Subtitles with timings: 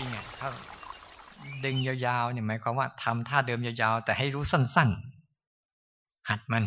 [0.00, 0.48] ริงๆอะถ้า
[1.64, 6.64] ดึงยาวๆเนี่ยหมายความว่าทำท่าเดิมยาวๆ แต่ให้รู้สั้นๆ หัดมัน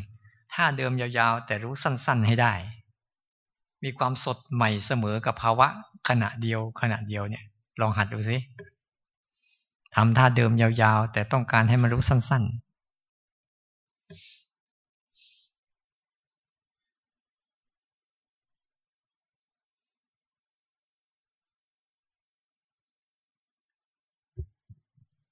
[0.53, 2.53] ท่าเดิมยาวๆ แต่รู้สั้นๆให้ได้
[3.83, 5.67] มีความสดใหม่เสมอกับภาวะ
[6.09, 7.43] ขณะเดียวขณะเดียวเนี่ย
[7.81, 8.37] ลองหัดดูสิ
[9.95, 12.43] ทำท่าเดิมยาวๆ แต่ต้องการให้มันรู้สั้น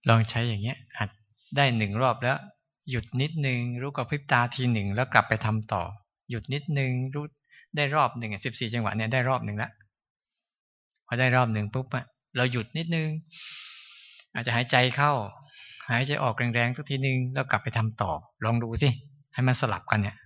[0.10, 1.10] ลองใช้อย่างเงี้ยหัด
[1.56, 2.38] ได้หนึ่งรอบแล้ว
[2.90, 5.84] หยุดนิดนึงรู้กับพริบตาทีหนึ่งแล้วกลับไปทำต่อ
[6.30, 7.26] หยุดนิดนึงรู้
[7.76, 9.72] ได้รอบหนึ่งสิบสี่จังหวะเนี่ยได้รอบหนึ่งล้ว
[11.08, 13.08] พอได้รอบหนึ่งปุ๊บอะเราหยุดนิดนึง
[14.34, 15.12] อาจจะหายใจเข้า
[15.90, 18.12] หายใจออกแรงๆทุกทีนึงแล้วกลับไปทำต่อ
[18.44, 18.90] ลองดูสิ
[19.34, 20.18] ให้มันสลับกันเนี่ย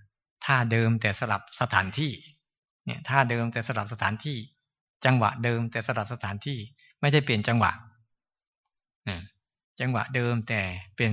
[0.44, 2.12] ท่าเดิมแต่สลับสถานที่
[2.86, 4.36] เนี่ยท่าเดิมแต่สลับสถานที่
[5.04, 6.58] จังหวะเดิมแต่สลับสถานที่
[7.00, 7.72] ไม่ได้เปลี่ยนจังหวะ
[9.80, 10.60] จังหวะเดิมแต่
[10.94, 11.12] เปลี่ยน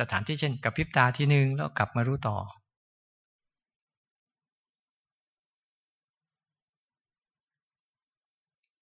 [0.00, 2.36] สถานที่เช่นกับพริบตาทีหนึ่งแล้วกลับมารู้ต่อ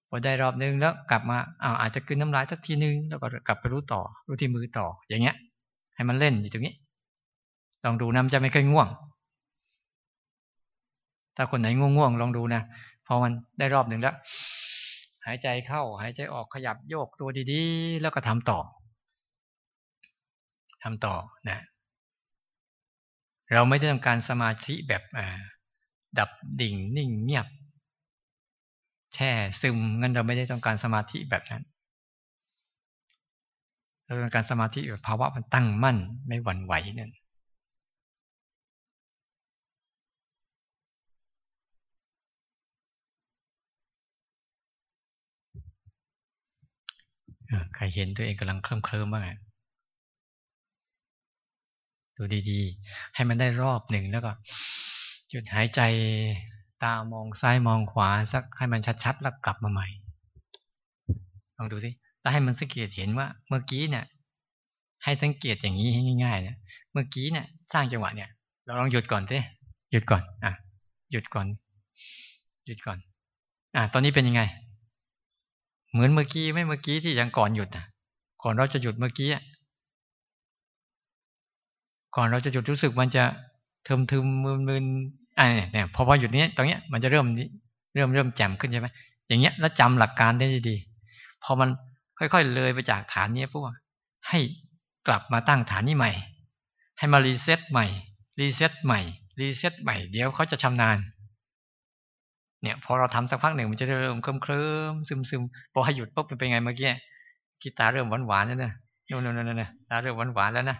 [0.09, 5.37] พอได้รอบนึงแล้วกลับมาอ้าวอาจจะกินน้ำลายสักทีนึงแล้วก็กลับไปรู้ต่อ รู้ที่มือต่อ อย่างเงี้ย
[5.95, 6.75] ให้มันเล่นอยู่ตรงนี้
[7.85, 8.89] ลองดูนะมันจะไม่เคยง่วง
[11.37, 12.63] ถ้าคนไหนง่วงๆลองดูนะ
[13.07, 14.15] พอมันได้รอบหนึ่งแล้ว
[15.27, 18.59] หายใจเข้า หายใจออกขยับโยกตัวดีๆ แล้วก็ทำต่อ
[20.83, 21.15] ทำต่อ
[21.49, 21.59] นะ
[23.53, 25.03] เราไม่ได้ต้องการสมาธิแบบ
[26.19, 27.47] ดับดิ่งนิ่งเงียบ
[29.15, 31.63] แช่ซึมงั้นเราไม่ได้ต้องการสมาธิแบบนั้น
[34.05, 37.13] เราต้องการสมาธิแบบภาวะมันตั้งมั่นไม่หวั่นไหวนั่น
[47.75, 49.48] ใครเห็นตัวเองกำลังเคลิ้มเคลิ้มบ้าง
[52.19, 54.33] ดูดีๆ ให้มันได้รอบหนึ่งแล้วก็
[55.31, 55.81] หยุดหายใจ
[56.83, 59.87] ตามองซ้ายมองขวาสักให้มันชัดๆแล้วกลับมาใหม่
[61.57, 61.91] ลองดูสิ
[62.21, 64.05] แล้วให้มันสังเกตเห็นว่า เมื่อกี้เนี่ย
[65.05, 66.57] ให้สังเกตอย่างนี้ให้ง่าย ๆ เนี่ย
[66.93, 68.31] เมื่อกี้เนี่ย สร้างจังหวะเนี่ย
[68.65, 69.39] เราลองหยุดก่อนสิ
[69.91, 70.53] หยุดก่อน อะ
[71.13, 71.47] หยุดก่อน
[72.67, 72.99] หยุดก่อน
[73.77, 74.43] อะ ตอนนี้เป็นยังไง
[75.93, 77.85] เหมือนเมื่อกี้ไม่เมื่อกี้ที่ยังก่อนหยุดอะ
[78.43, 79.43] ก่อนเราจะหยุดเมื่อกี้อะ
[82.17, 83.25] ก่อนเราจะหยุดรู้สึกมันจะ
[83.87, 84.85] ทึมทึมมึนมึน
[85.39, 87.27] อ่าเนี่ยพอพอหยุดนี้ตรงเนี้ยมันจะเริ่ม
[87.95, 88.89] เริ่มเริ่มแจ่มขึ้นใช่ไหม
[89.29, 90.77] อย่างเงี้ยแล้วจำหลักการได้ดี
[91.45, 91.69] พอมัน
[92.19, 93.63] ค่อยๆ เลยไปจากฐานนี้พวก
[94.29, 94.39] ให้
[95.07, 96.13] กลับมาตั้งฐานนี้ใหม่
[96.99, 97.87] ให้มา reset ใหม่
[98.41, 99.01] reset ใหม่
[99.41, 100.99] reset ใหม่เดี๋ยวเขาจะชำนาญ
[102.63, 105.43] เนี่ย พอเราทำสักพักหนึ่งมันจะเริ่มเคลิ้มเคลิ้มซึมซึม
[105.73, 106.91] พอให้หยุดปุ๊บเป็นไงเมื่อกี้
[107.63, 108.73] กี้ตาเริ่มหวานหวานแล้วนะ
[109.07, 110.79] โน่นโน่นโน่นตาเริ่มหวานหวานแล้วนะ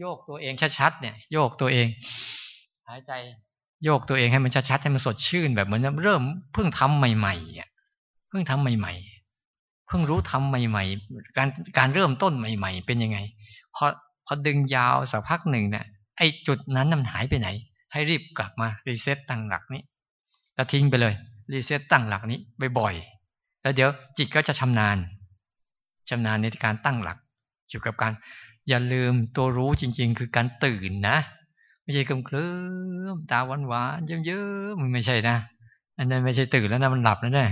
[0.00, 1.86] โยกตัวเองชัดๆเนี่ย โยกตัวเอง
[2.88, 3.12] หายใจ
[3.84, 6.22] โยกตัวเองให้มันชัดๆให้มันสดชื่นแบบเหมือนเริ่ม
[6.52, 7.68] เพิ่งทำใหม่ๆอะ
[8.28, 8.94] เพิ่งทำใหม่
[9.38, 13.18] ๆ เพิ่งรู้ทำใหม่ ๆ การการเริ่มต้นใหม่ ๆ เป็นยังไง
[13.76, 13.84] พอ
[14.26, 15.84] พอดึงยาวสักพักหนึ่งเนี่ย
[16.18, 17.48] ไอ้จุดนั้นมันหายไปไหน
[17.92, 19.82] ให้รีบกลับมา reset ตั้งหลักนี้
[20.54, 21.14] แล้วทิ้งไปเลย
[21.52, 22.38] reset ตั้งหลักนี้
[22.78, 24.96] บ่อยๆแล้วเดี๋ยวจิตก็จะชำนาญ
[26.08, 27.18] ชำนาญในการตั้งหลัก
[27.70, 28.12] อยู่กับการ
[28.68, 31.18] อย่าลืมตัวรู้จริง ๆ คือการตื่นนะ
[31.82, 32.50] ไม่ใช่กำเคลิ้
[33.14, 35.36] มตาหวานหวานเยอะๆมันไม่ใช่นะ
[35.98, 37.50] อันนั้นไม่ใช่ตื่นแล้วนะมันหลับแล้วเนี่ย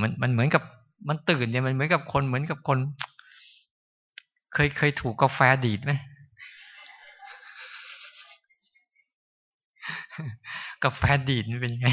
[0.00, 0.62] มันมันเหมือนกับ
[1.08, 2.78] มันตื่นเนี่ยมันเหมือนกับคนเหมือนกับคน
[4.54, 5.92] เคยเคยถูกกาแฟดีดไหม
[10.84, 11.88] กาแฟดีดมันเป็นยังไง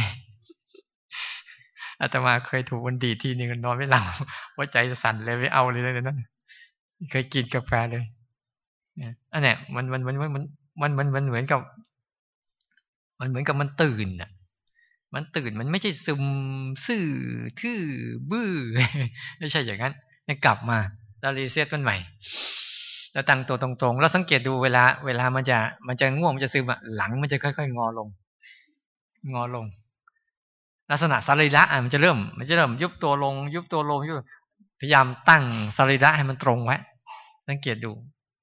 [2.01, 4.03] อาตมาเคยถูกวันดีทีนึงนอนไม่หลับ
[4.57, 6.19] ว่าใจสั่นเลยไม่เอาเลยเลยนั่น
[7.09, 8.03] เคยกินกาแฟเลย
[9.33, 10.29] อันนี้มันมันมันมัน
[10.81, 11.59] มันมันมันเหมือนกับ
[13.19, 14.31] มันเหมือนกับมันตื่นอะ
[15.13, 16.23] มันตื่นมันไม่ใช่ซึม
[16.87, 17.05] ซื่อ
[17.61, 17.79] ทื่อ
[18.31, 18.51] บื้อ
[19.39, 19.93] ไม่ใช่อย่างนั้น
[20.45, 20.77] กลับมา
[21.21, 21.97] เรารีเซ็ตมันใหม่
[23.13, 28.07] เราตั้งตัวตรงๆเราสังเกตดูเวลา เวลามันจะมันจะง่วงมันจะซึมอะหลังมันจะค่อยๆ งอลง
[29.33, 29.65] งอลง
[30.91, 34.15] ลักษณะสรีระอะมันจะเริ่ม มันจะเริ่มยุบตัวลง ยุบตัวลงยุบ
[34.85, 35.43] ยายามตั้ง
[35.77, 36.77] สรีระให้มันตรงไว้
[37.47, 37.91] สังเกตดู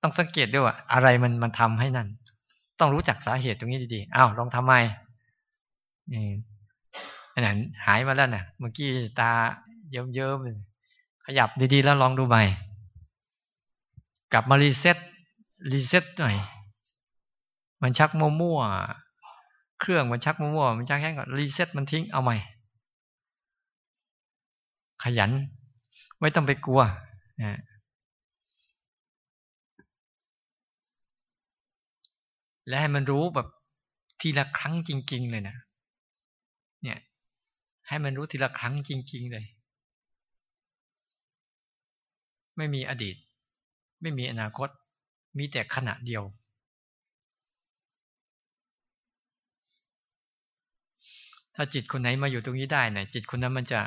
[0.03, 2.09] ต้องสังเกตด้วยว่าอะไรมันมันทำให้นั่น
[2.81, 4.75] ต้องรู้จักสาเหตุตรงนี้ดีๆอ้าวลองทำไม
[6.12, 6.27] นี่
[7.35, 8.89] อันนั้นหายมาแล้วนะ่ะ เมื่อกี้
[9.21, 9.31] ตา
[9.91, 12.43] เยิ้มๆขยับดีๆ แล้วลองดูใหม่
[14.33, 14.99] กลับมารีเซ็ต
[15.73, 16.37] รีเซ็ตหน่อย
[17.83, 22.37] มันชักมั่วๆเครื่องมันชักมั่วๆมันชักแค่ก่อนรีเซ็ตมันทิ้งเอาใหม่
[25.03, 25.31] ขยัน
[26.23, 26.83] ไม่ต้องไปกลัว
[32.69, 33.49] และให้มันรู้แบบ
[34.21, 35.57] ทีละครั้งจริง ๆ เลยนะ
[36.83, 36.99] เนี่ย
[37.89, 39.45] ให้มันรู้ทีละครั้งจริง ๆ เลย
[42.57, 43.17] ไม่มีอดีต
[44.03, 44.69] ไม่มีอนาคต
[45.39, 46.23] มีแต่ขณะเดียว
[51.55, 53.81] ถ้าจิตคนไหนมาอยู่ตรงนี้ได้เนี่ยจิตคนนั้นมันจะ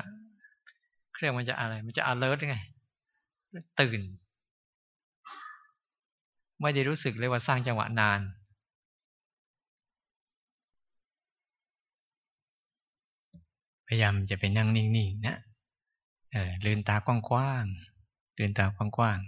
[1.16, 2.58] เครื่องมันจะอะไร มันจะ alert ไง
[3.80, 4.02] ตื่น
[6.62, 8.20] ไม่ได้รู้สึกเลยว่าสร้างจังหวะนาน
[13.88, 15.38] พยายามจะไปนั่งนิ่งๆนะ
[16.34, 19.26] เออลืนตากว้างๆลืนตากว้างๆ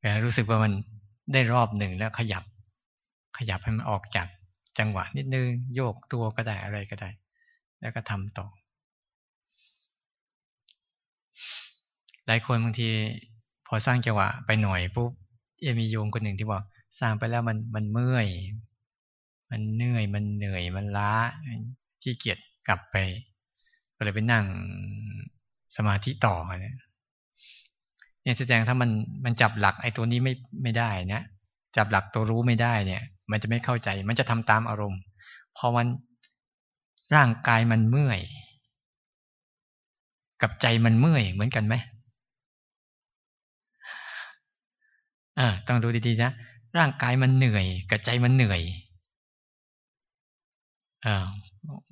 [0.00, 0.72] แต่รู้สึกว่ามัน
[1.32, 2.44] ได้รอบหนึ่งแล้วขยับ
[3.38, 4.26] ขยับให้มันออกจาก
[4.78, 7.10] จังหวะนิดนึง โยกตัวก็ได้อะไรก็ได้
[7.82, 8.46] แล้วก็ทำต่อ
[12.26, 12.88] หลายคนบางที
[13.66, 15.10] พอสร้างจังหวะไปหน่อยปุ๊บ
[15.60, 16.62] เอมีโยมคนหนึ่งที่บอก
[17.00, 18.28] สร้างไปแล้วมันมันเมื่อย
[19.50, 21.12] มันเหนื่อยมันเหนื่อยมันล้า
[22.02, 22.38] ขี้เกียจ
[22.68, 22.96] กลับไป
[23.96, 24.44] ก็เลยไปนั่ง
[25.76, 26.76] สมาธิต่อเนี่ย
[28.22, 28.90] เนี่ยแสดงถ้ามัน
[29.24, 31.22] มันจับหลักไอ้ตัวนี้ไม่ไม่ได้นะ
[31.76, 35.00] จับหลักตัวรู้ไม่ได้เนี่ย มันจะไม่เข้าใจ มันจะทำตามอารมณ์
[35.56, 35.86] พอมัน
[37.14, 38.20] ร่างกายมันเมื่อย
[40.42, 41.74] กับใจมันเมื่อยเหมือนกันไหม
[45.38, 46.30] อ่าต้องดูดีๆนะ
[46.78, 48.62] ร่างกายมันเหนื่อย กับใจมันเหนื่อย
[51.06, 51.14] อ่า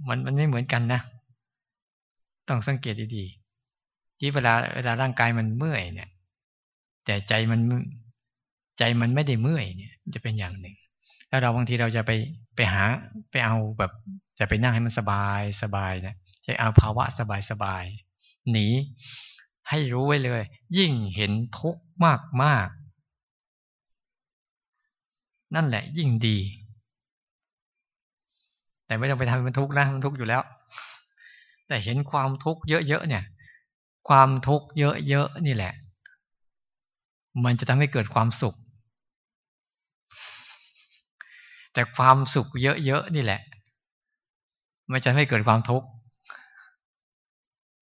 [0.09, 1.01] มันมันไม่เหมือนกันนะ
[2.49, 6.09] ต้องสังเกตดีๆ ที่เวลาเวลาร่างกายมันเมื่อยเนี่ย
[7.05, 7.61] แต่ใจมัน
[8.79, 10.75] ใจมันไม่ได้เมื่อยเนี่ย จะเป็นอย่างหนึ่ง
[11.29, 12.11] แล้วเราบางทีเราจะไป
[12.61, 12.87] ไปหา
[13.31, 13.93] ไปเอาแบบ
[14.39, 16.17] จะไปนั่งให้มันสบายสบายนะ
[16.47, 17.85] จะเอาภาวะสบายสบาย
[18.51, 18.67] หนี
[19.69, 20.43] ให้รู้ไว้เลย
[20.79, 22.69] ยิ่งเห็นทุกข์มากมาก
[25.55, 26.39] นั่นแหละ ยิ่งดี
[28.87, 30.43] แต่ไม่ต้องไปทำให้มันทุกข์นะมันทุกข์อยู่แล้ว
[31.69, 33.25] แต่เห็นความทุกข์เยอะๆเนี่ย
[34.09, 34.67] ความทุกข์
[35.09, 35.73] เยอะๆนี่แหละ
[37.45, 38.57] มันจะทำให้เกิดความสุข
[41.73, 43.41] แต่ความสุขเยอะๆนี่แหละ
[44.93, 45.87] มันจะไม่เกิดความทุกข์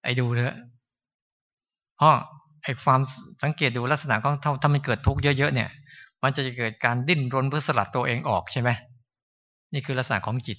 [0.02, 0.56] ไอ้ดูเถอะ
[1.96, 2.14] เพราะ
[2.62, 3.00] ไอ้ความ
[3.42, 5.68] สังเกตดูลักษณะของถ้ามันเกิดทุกข์เยอะๆเนี่ย
[6.22, 8.70] มันจะเกิดการดิ้นรนเพื่อสลัดตัวเองออกใช่ไหม
[9.72, 10.58] นี่คือลักษณะของจิต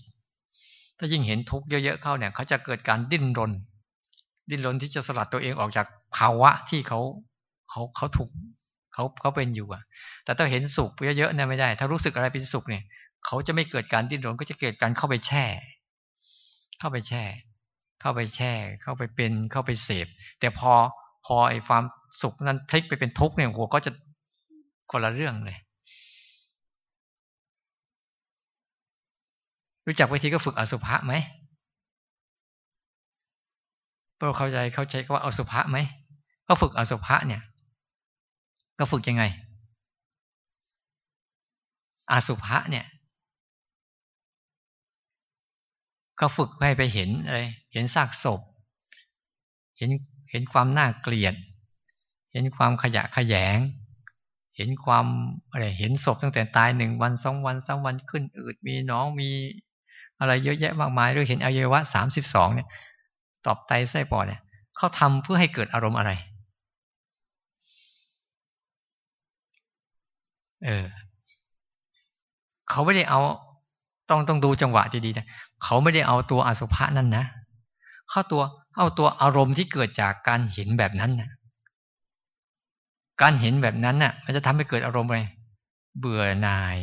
[0.97, 3.51] ถ้ายิ่งเห็นทุกข์เยอะๆเข้าเนี่ยเขาจะเกิดการดิ้นรน
[4.49, 6.99] ดิ้นรนที่จะสลัดตัวเองออกจากภาวะที่เขา
[7.69, 8.29] เขาเขาถูก
[8.93, 9.83] เขาเขาเป็นอยู่อะ
[10.23, 12.83] แต่ถ้าเห็นสุขเยอะๆเนี่ยไม่ได้ ถ้ารู้สึกอะไรเป็นสุขเนี่ย
[13.25, 15.45] เขาจะไม่เกิดการดิ้นรนก็จะเกิดการเข้าไปแช่
[16.79, 17.23] เข้าไปแช่
[18.01, 18.51] เข้าไปแช่
[18.81, 20.07] เข้าไปเป็น เข้าไปเสพ
[20.39, 20.71] แต่พอ
[21.25, 21.83] พอไอ้ความ
[22.21, 23.91] สุขนั้นพลิกไปเป็นทุกข์เนี่ยหัวก็จะ
[24.91, 25.57] คนละเรื่องเลย
[29.85, 31.13] รู้จักวิธีก็ฝึกอสุภะไหม
[34.19, 35.77] พวกเข้าใจเข้าใจว่าอสุภะไหม
[36.47, 37.41] ก็ฝึกอสุภะเนี่ย
[38.79, 39.23] ก็ฝึกยังไง
[42.11, 42.85] อสุภะเนี่ย
[46.19, 47.39] ก็ฝึกให้ไปเห็นอะไร
[47.73, 48.41] เห็นซากศพ
[49.77, 49.89] เห็น
[50.31, 51.35] เห็นความน่าเกลียด
[52.31, 53.59] เห็นความขยะขยง
[54.57, 55.05] เห็นความ
[55.51, 59.29] อะไร เห็นศพตั้งแต่ตายหนึ่งวันสองวันสามวันขึ้นอืดมีน้องมี
[60.19, 62.67] อะไรเยอะแยะมากมายด้วยเห็นอวัยวะสามสิบสองเนี่ย
[63.45, 64.41] ตอบไตไส้ปอดเนี่ย
[64.77, 66.11] เขาทำเพื่อให้เกิดอารมณ์อะไร
[70.65, 70.85] เออ
[72.69, 73.19] เขาไม่ได้เอา
[74.09, 75.27] ต้องต้องดูจังหวะดีๆนะ
[75.63, 77.25] เขาไม่ได้เอาตัวอสุภะนั่นนะ
[78.09, 78.41] เข้าตัว
[78.77, 81.29] เอาตัวอารมณ์ที่เกิดจากการเห็นแบบนั้นนะ
[83.21, 85.19] การเห็นแบบนั้นน่ะ มันจะทำให้เกิดอารมณ์อะไร
[85.99, 86.77] เบื่อหน่าย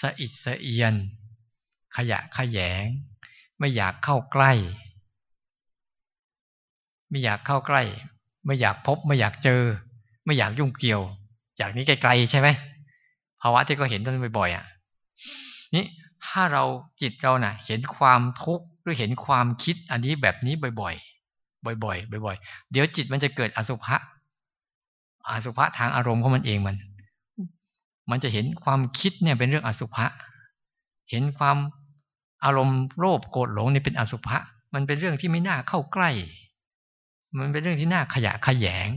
[0.00, 0.94] สะอิดสะเอียน
[1.96, 2.86] ขยะขยง
[3.58, 4.52] ไม่อยากเข้าใกล้
[7.10, 7.82] ไม่อยากเข้าใกล้
[8.46, 9.62] ไม่อยากพบไม่อยากเจอ
[10.24, 11.02] ไม่อยากยุ่งเกี่ยว
[11.60, 12.48] จากนี้ไกลๆใช่ไหม
[13.40, 14.64] ภาวะที่ก็เห็นต้นบ่อยๆอะ
[15.74, 15.84] นี่
[16.28, 16.64] ถ้าเรา
[17.00, 23.96] จิตเรานะ่ะ เห็นความทุกข์หรือเห็นความคิดอันนี้แบบนี้บ่อยๆ บ่อยๆ บ่อยๆ เดี๋ยวจิตมันจะเกิดอสุภะ
[25.28, 26.76] อสุภะทางอารมณ์ของมันเองมัน
[28.10, 30.06] มันจะเห็นความคิดเนี่ยเป็นเรื่องอสุภะ
[31.10, 31.56] เห็นความ
[32.44, 34.38] อารมณ์โลภโกรธหลงนี่เป็นอสุภะ
[34.74, 36.10] มันเป็นเรื่องที่ไม่น่าเข้าใกล้
[37.38, 38.90] มันเป็นเรื่องที่น่าขยะขยง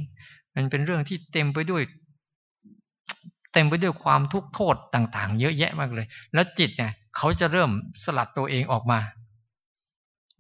[0.56, 1.84] มันเป็นเรื่องที่เต็มไปด้วย
[3.54, 7.70] เต็มไปด้วยความทุกข์โทษต่าง ๆ เยอะแยะมากเลย แล้วจิตเนี่ย เขาจะเริ่ม
[8.04, 9.00] สลัดตัวเองออกมา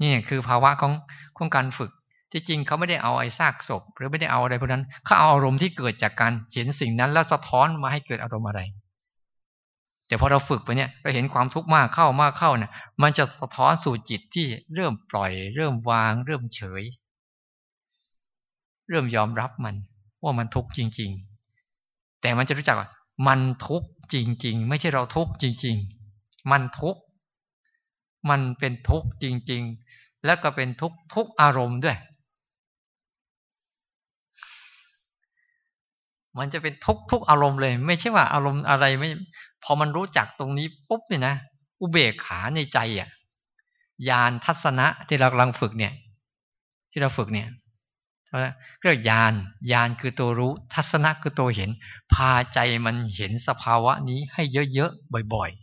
[0.01, 0.93] นี่คือภาวะของ
[1.37, 1.91] ของการฝึก
[2.31, 8.61] ที่จริงเขาไม่ได้เอาไอ้ซากศพ หรือไม่ได้เอาอะไรพวกนั้นเขาเอาอารมณ์ที่เกิดจากการเห็นสิ่งนั้น แล้วสะท้อนมาให้เกิดอารมณ์อะไร
[10.07, 16.83] แต่พอเราฝึกไปเนี่ยเราเห็นความทุกข์มากเข้ามากเข้าเนี่ยมันจะสะท้อนสู่จิตที่เริ่มปล่อย เริ่มวาง เริ่มเฉย
[18.89, 19.75] เริ่มยอมรับมัน
[20.23, 21.11] ว่ามันทุกข์จริง
[21.65, 22.89] ๆ แต่มันจะรู้จักว่า
[23.27, 26.00] มันทุกข์จริง ๆ ไม่ใช่เราทุกข์จริง ๆ
[26.51, 27.01] มันทุกข์
[28.29, 31.97] มันเป็นทุกข์จริง ๆ แล้วก็เป็นทุกทุกอารมณ์ด้วย
[36.37, 39.09] มันจะเป็นทุกทุกอารมณ์เลย ไม่ใช่ว่าอารมณ์อะไรไม่
[39.63, 41.35] พอมันรู้จักตรงนี้ปุ๊บเนี่ยนะ
[41.81, 43.09] อุเบกขาในใจอะ
[44.09, 45.93] ยานทัศนะที่เรากำลังฝึกเนี่ย
[46.91, 47.47] ที่เราฝึกเนี่ย
[48.81, 49.33] เรียกยาน
[49.71, 51.69] ยานคือตัวรู้ ทัศนะคือตัวเห็น
[52.13, 54.43] พาใจมันเห็นสภาวะนี้ให้
[54.73, 55.60] เยอะๆบ่อยๆ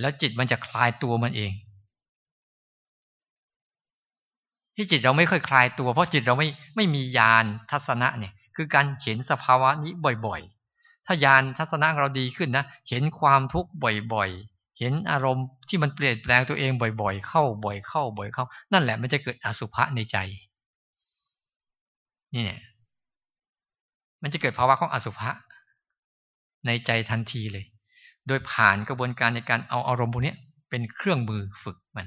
[0.00, 1.52] แล้วจิตมันจะคลายตัวมันเอง
[4.74, 9.92] ที่จิตเราไม่ค่อยคลายตัว เพราะจิตเราไม่ไม่มียานทัศนะเนี่ย คือการเห็นสภาวะนี้
[10.26, 13.70] บ่อยๆ ถ้ายานทัศนะเราดีขึ้นนะ เห็นความทุกข์
[14.14, 16.70] บ่อยๆ เห็นอารมณ์ที่มันเปลี่ยนแปลงตัวเอง
[17.02, 20.16] บ่อย ๆ เข้าบ่อยเข้าบ่อยเข้า นั่นแหละมันจะเกิดอสุภะในใจ
[22.34, 22.60] นี่เนี่ย
[24.22, 25.30] มันจะเกิดภาวะของอสุภะ
[26.66, 27.66] ในใจทันทีเลย
[28.28, 30.34] โดยผ่านกระบวนการในการเอาอารมณ์พวกนี้
[30.70, 32.06] เป็นเครื่องมือฝึกมัน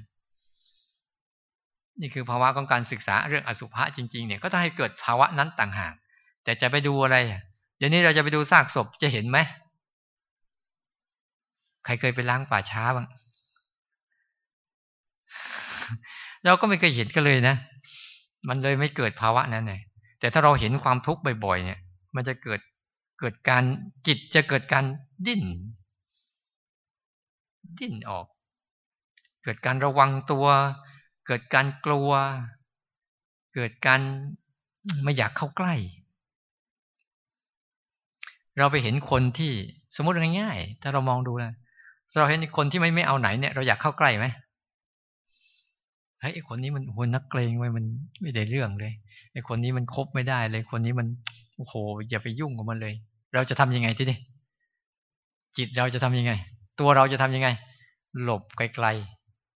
[2.01, 5.93] นี่คือภาวะของการศึกษาเรื่องอสุภะจริงๆเนี่ยก็ต้องให้เกิดภาวะนั้นต่างหาก
[6.43, 7.17] แต่จะไปดูอะไร
[7.77, 9.37] เดี๋ยวนี้เราจะไปดูซากศพจะเห็นไหม
[11.85, 13.07] ใครเคยไปล้างป่าช้าบ้าง
[16.45, 17.55] เราก็ไม่เคยเห็นกันเลยนะ
[18.47, 19.81] มันเลยไม่เกิดภาวะนั้นเลย
[20.19, 21.79] แต่ถ้าเราเห็นความทุกข์บ่อยๆเนี่ย
[22.15, 22.59] มันจะเกิด
[23.19, 23.63] เกิดการ
[24.07, 24.85] จิตจะเกิดการ
[25.27, 25.43] ดิ้น
[27.79, 28.25] ดิ้นออก
[29.43, 30.47] เกิดการระวังตัว
[31.27, 32.11] เกิดการกลัว
[33.55, 34.01] เกิดการ
[35.03, 35.73] ไม่อยากเข้าใกล้
[38.57, 39.51] เราไปเห็นคนที่
[39.95, 41.53] สมมติง่ายๆ ถ้าเรามองดูนะ
[42.17, 44.25] เราเห็นคนที่ไม่ไม่เอาไหนเนี่ยเราอยากเข้าใกล้ไหม
[46.19, 47.85] เฮ้ยไอคนนี้มันโหนักเกรงไว้มัน
[48.21, 48.93] ไม่ได้เรื่องเลย
[49.33, 51.07] ไอคนนี้มันคบไม่ได้เลยคนนี้มัน
[51.55, 51.73] โอ้โห
[52.09, 52.93] อย่าไปยุ่งกับมันเลย
[53.33, 54.17] เราจะทำยังไงที่นี่
[55.57, 56.31] จิตเราจะทำยังไง
[56.81, 57.49] ตัวเราจะทํำยังไง
[58.23, 58.87] หลบไกล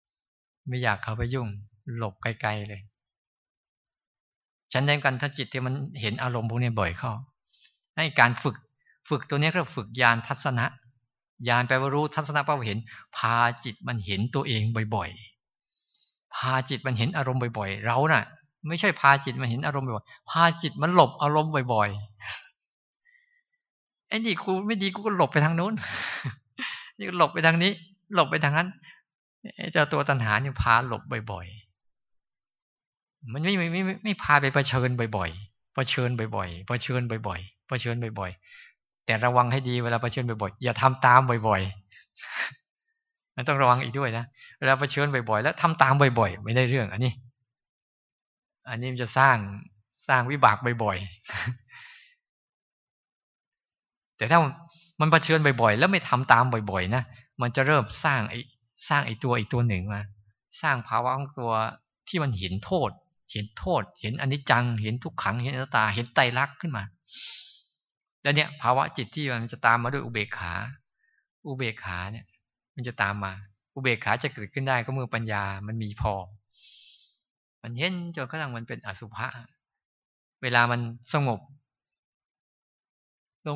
[0.04, 1.48] ๆ ไม่อยากเข้าไปยุ่ง
[1.96, 2.82] หลบไกลๆเลย
[4.72, 7.12] ฉันเน้นกันถ้าจิตที่มันเห็นอารมณ์พวกนี้บ่อยเข้า
[7.96, 8.56] ให้การฝึก
[9.08, 10.66] ฝึกตัวนี้ก็ฝึกยานทัศนะ
[11.48, 12.78] ยานแปลว่ารู้ทัศนะแปลว่าเห็น
[13.16, 14.62] พาจิตมันเห็นตัวเอง
[14.94, 18.22] บ่อยๆ พาจิตมันเห็นอารมณ์บ่อยๆ เรานะ่ะ
[18.68, 25.74] ไม่ใช่พาจิตมันเห็นอารมณ์บ่อยๆ พาจิตมันหลบอารมณ์บ่อยๆไอ้นี่กูไม่ดีกูก็หลบไปทางโน้น
[26.98, 27.72] นี่หลบไปทางนี้
[28.14, 28.68] หลบไปทางนั้น
[29.72, 44.24] เจ้าตัวตัณหาเนี่ยพาหลบบ่อยๆ มันไม่ไม่ไม่ไม่พาไปเผชิญบ่อยๆเผชิญบ่อยๆเผชิญบ่อยๆเผชิญบ่อยๆ แต่ระวังให้ดีเวลาเผชิญบ่อยๆ อย่าทำตามบ่อยๆมันต้องระวังอีกด้วยนะ
[44.58, 47.12] เวลาเผชิญบ่อยๆ แล้วทำตามบ่อยๆ ไม่ได้เรื่อง อันนี้
[48.68, 49.36] อันนี้มันจะสร้าง
[50.08, 51.06] สร้างวิบากบ่อยๆ
[54.16, 54.38] แต่ถ้า
[55.00, 57.02] มันเผชิญบ่อยๆ แล้วไม่ทำตามบ่อยๆนะ
[57.42, 58.40] มันจะเริ่มสร้างไอ้
[58.88, 60.02] สร้างไอ้ตัวอีกตัวหนึ่งมา
[60.62, 61.52] สร้างภาวะของตัว
[62.08, 62.90] ที่มันเห็นโทษ
[63.32, 66.84] เห็นโทษ เห็นอนิจจัง เห็นทุกขัง เห็นอนัตตา เห็นไตรลักษณ์ขึ้นมา
[68.22, 70.52] แล้วเนี่ย ภาวะจิตที่มันจะตามมาด้วยอุเบกขา
[71.46, 72.24] อุเบกขาเนี่ย
[72.74, 73.32] มันจะตามมา
[73.74, 76.14] อุเบกขาจะเกิดขึ้นได้ก็เมื่อปัญญามันมีพอ
[77.62, 79.26] มันเห็นจนกระทั่งมันเป็นอสุภะ
[80.42, 80.80] เวลามัน
[81.14, 81.40] สงบ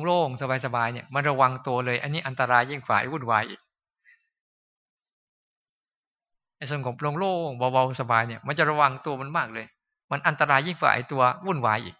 [0.05, 3.59] โล่งๆสบายๆเนี่ยมันระวังตัวเลย อันนี้อันตรายยิ่งกว่าไอ้วุ่นวายอีก
[6.57, 9.65] ไอ้สงบโล่งๆเบาๆสบายเนี่ย มันจะระวังตัวมันมากเลย
[10.11, 11.95] มันอันตรายยิ่งกว่าไอ้ตัววุ่นวายอีก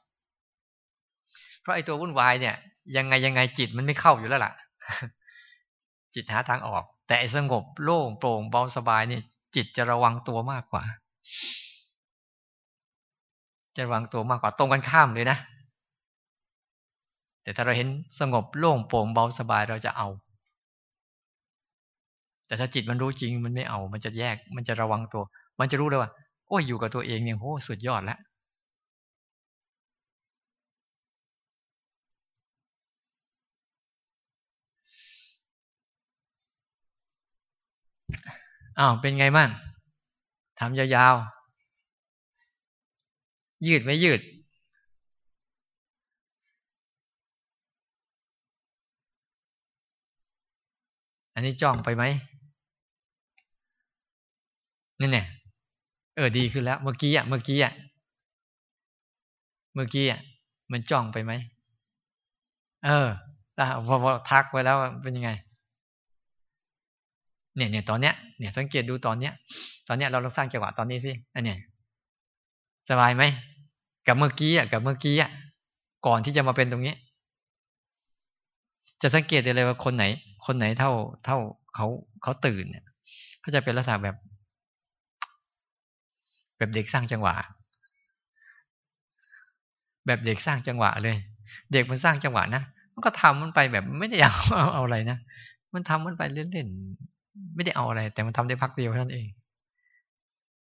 [1.62, 2.56] เพราะไอ้ตัววุ่นวายเนี่ย
[2.96, 4.54] ยังไงยังไงจิตมันไม่เข้าอยู่แล้วล่ะ
[6.16, 9.22] จิตหาทางออก แต่ไอ้สงบโล่งโปร่งเบาสบายเนี่ย
[9.56, 10.84] จิตจะระวังตัวมากกว่า
[13.76, 15.38] จะระวังตัวมากกว่าตรงกันข้ามเลยนะ
[17.44, 17.88] แต่ถ้าเราเห็น
[18.20, 20.08] สงบโล่งโปร่งเบาสบายเราจะเอา
[22.48, 25.24] แต่ถ้าจิตมันรู้จริงมันไม่เอา มันจะแยก มันจะระวังตัว
[25.60, 26.12] มันจะรู้เลยว่า
[26.48, 28.20] โอ้ยอยู่กับตัวเองเนี่ยโหสุดยอดแล้ว
[38.80, 39.50] อ้าวเป็นไงบ้าง
[40.60, 44.22] ทำยาวๆ ยืดไม่ยืด
[51.40, 52.04] อันนี้จ้องไปไหม
[55.00, 55.26] นี่เนี่ย
[56.16, 57.74] เออดีขึ้นแล้ว เมื่อกี้อะเมื่อกี้อะ
[59.74, 60.20] เมื่อกี้อะ
[60.72, 61.32] มันจ้องไปไหม
[62.86, 63.08] เออ
[63.88, 65.30] พอพอทักไปแล้วเป็นยังไง
[67.56, 69.34] เนี่ยเนี่ยตอนเนี้ยเนี่ยสังเกตดูตอนเนี้ย
[69.88, 71.58] ตอนเนี้ยเราลองสร้างจังหวะตอนนี้สิอันเนี้ย
[72.90, 73.24] สบายไหม
[74.08, 75.32] กับเมื่อกี้อะกับเมื่อกี้อะ
[76.06, 76.96] ก่อนที่จะมาเป็นตรงนี้
[79.02, 80.04] จะสังเกตได้เลยว่าคนไหน
[80.46, 80.92] คนไหนเท่า
[81.26, 81.38] เท่า
[81.76, 81.88] เขา
[82.24, 82.86] เขาตื่นเนี่ย
[83.42, 84.16] เขาจะเป็นลักษณะแบบ
[86.58, 87.34] แบบเด็กสร้างจังหวะ
[90.06, 91.18] แบบเด็กสร้างจังหวะเลย
[91.74, 92.64] เด็กมันสร้างจังหวะนะ
[92.94, 94.34] มันก็ทำมันไปแบบไม่ได้เอา
[94.74, 95.18] เอาอะไรนะ
[95.74, 99.28] มันทำมันไปเล่นๆไม่ได้เอาอะไร แต่มันทำได้พักเดียวเท่านั้นเอง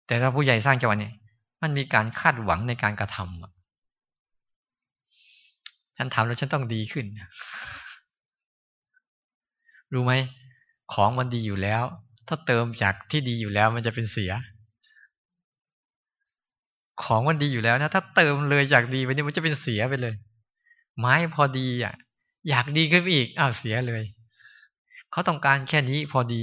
[0.08, 1.14] แต่ถ้าผู้ใหญ่สร้างจังหวะเนี่ย
[1.62, 3.28] มันมีการคาดหวังในการกระทำ
[5.98, 7.06] ฉันทำแล้วฉันต้องดีขึ้น
[9.94, 10.14] รู้ไหม
[10.94, 11.84] ของมันดีอยู่แล้ว
[12.28, 14.32] ถ้าเติมจากที่ดีอยู่แล้วมันจะเป็นเสีย
[17.04, 20.14] ของมันดีอยู่แล้วนะ ถ้าเติมเลยจากดีไปนี่มันจะเป็นเสียไปเลย
[21.00, 21.94] ไม้พอดีอะ
[22.50, 24.04] อยากดีขึ้นอีกอ้าวเสียเลย
[25.12, 26.42] เขาต้องการแค่นี้พอดี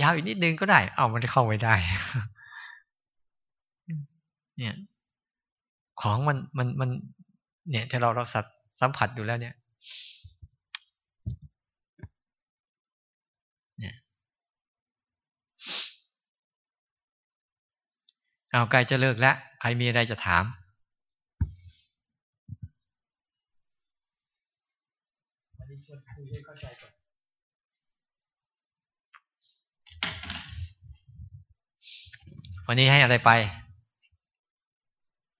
[0.00, 1.74] ยาวอีกนิดนึงก็ได้ เอามันเข้าไว้ได้
[4.58, 4.74] เนี่ย
[6.00, 6.90] ของมันมันมัน
[7.70, 8.44] เนี่ยถ้าเราเราสัต
[8.80, 9.54] สัมผัสดูแล้วเนี่ย
[18.52, 20.44] เอาใกล้จะเลิกแล้วใครมีอะไรจะถาม
[32.66, 33.30] วันนี้ให้อะไรไป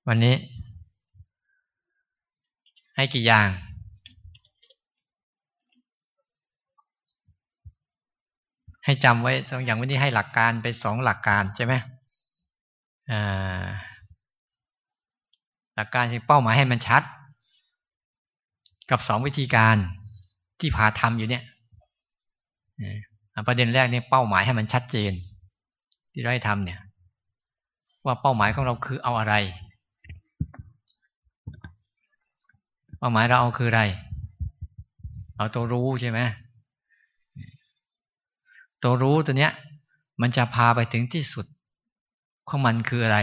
[0.09, 0.35] วันนี้
[2.97, 3.49] ให้กี่อย่าง
[8.85, 11.75] ให้จำไว้สองอย่างวันนี้ให้หลักการไปสองหลักการใช่ไหม
[15.75, 17.03] หลักการคือเป้าหมายให้มันชัด
[18.91, 19.77] กับสองวิธีการ
[20.61, 21.45] ที่พาทำอยู่เนี่ย
[23.47, 25.13] ประเด็นแรกเนี่ยเป้าหมายให้มันชัดเจน
[26.13, 26.79] ที่เราให้ทำเนี่ย
[28.05, 29.35] ว่าเป้าหมายของเราคือเอาอะไร
[32.99, 33.83] เป้าหมายเราเอาคืออะไร
[35.37, 36.21] เอาตัวรู้ใช่ไหม
[38.83, 39.53] ตัวรู้ตัวเนี้ย
[40.21, 41.47] มันจะพาไปถึงที่สุด
[42.51, 43.19] ของมันคืออะไร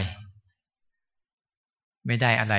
[2.07, 2.55] ไม่ได้อะไร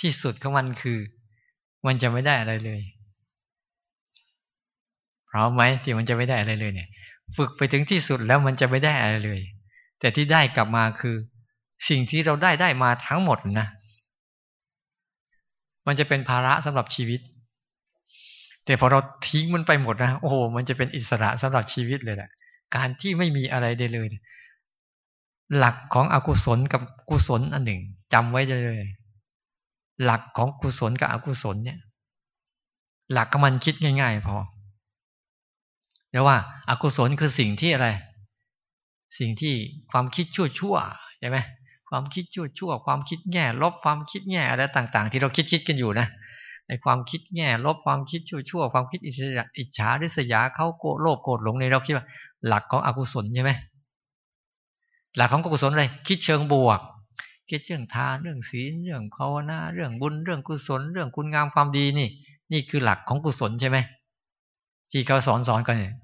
[0.00, 0.98] ที่สุดของมันคือ
[1.86, 2.80] มันจะไม่ได้อะไรเลย
[5.30, 6.88] พร้อมไหมที่มันจะไม่ได้อะไรเลยเนี่ย
[7.36, 9.40] ฝึกไปถึงที่สุดแล้วมันจะไม่ได้อะไรเลย
[10.00, 11.16] แต่ที่ได้กลับมาคือ
[11.88, 13.68] สิ่งที่เราได้ได้มาทั้งหมดนะ
[15.86, 17.20] มันจะเป็นภาระสำหรับชีวิต
[18.64, 22.30] แต่พอเราทิ้งมันไปหมดนะโอ้โหมันจะเป็นอิสระสำหรับชีวิตเลยแหละ
[22.74, 24.08] การที่ไม่มีอะไรได้เลย
[25.56, 27.80] หลักของอกุศลกับกุศลอันหนึ่ง
[28.12, 28.78] จำไว้เลย
[30.04, 31.78] หลักของกุศลกับอกุศลเนี่ย
[33.12, 34.36] หลักก็มันคิดง่าย ๆ พอ
[36.10, 36.36] เรียกว่า
[36.68, 37.88] อากุศลคือสิ่งที่อะไร
[39.18, 39.54] สิ่งที่
[39.90, 41.38] ความคิดชั่วๆใช่ไหม
[41.90, 46.06] ความคิดชั่วๆความคิดแง่ ลบความคิดแง่อะไรต่าง ๆ ที่เราคิดคิดกันอยู่นะ
[46.68, 52.06] ในความคิดแง่ ลบความคิดชั่วๆความคิดอิจฉาริษยาเขาโกรธโลภโกรธหลงในเราคิดว่า
[52.46, 53.52] หลักของอกุศลใช่ไหม
[55.16, 56.80] หลักของกุศลอะไรคิดเชิงบวก
[57.48, 62.08] คิดเรื่องทานเรื่องศีลเรื่องภาวนาเรื่องบุญเรื่องกุศล เรื่องคุณงามความดีนี่
[62.52, 63.78] นี่คือหลักของกุศลใช่ไหม
[64.90, 65.94] ที่เขาสอนสอนกันเนี่ย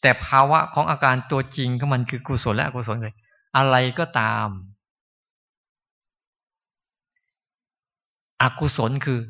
[0.00, 3.14] แต่ภาวะของอาการตัวจริงของมันคือกุศลและอกุศลเลย
[3.56, 4.48] อะไรก็ตาม
[8.42, 9.20] อกุศลคือ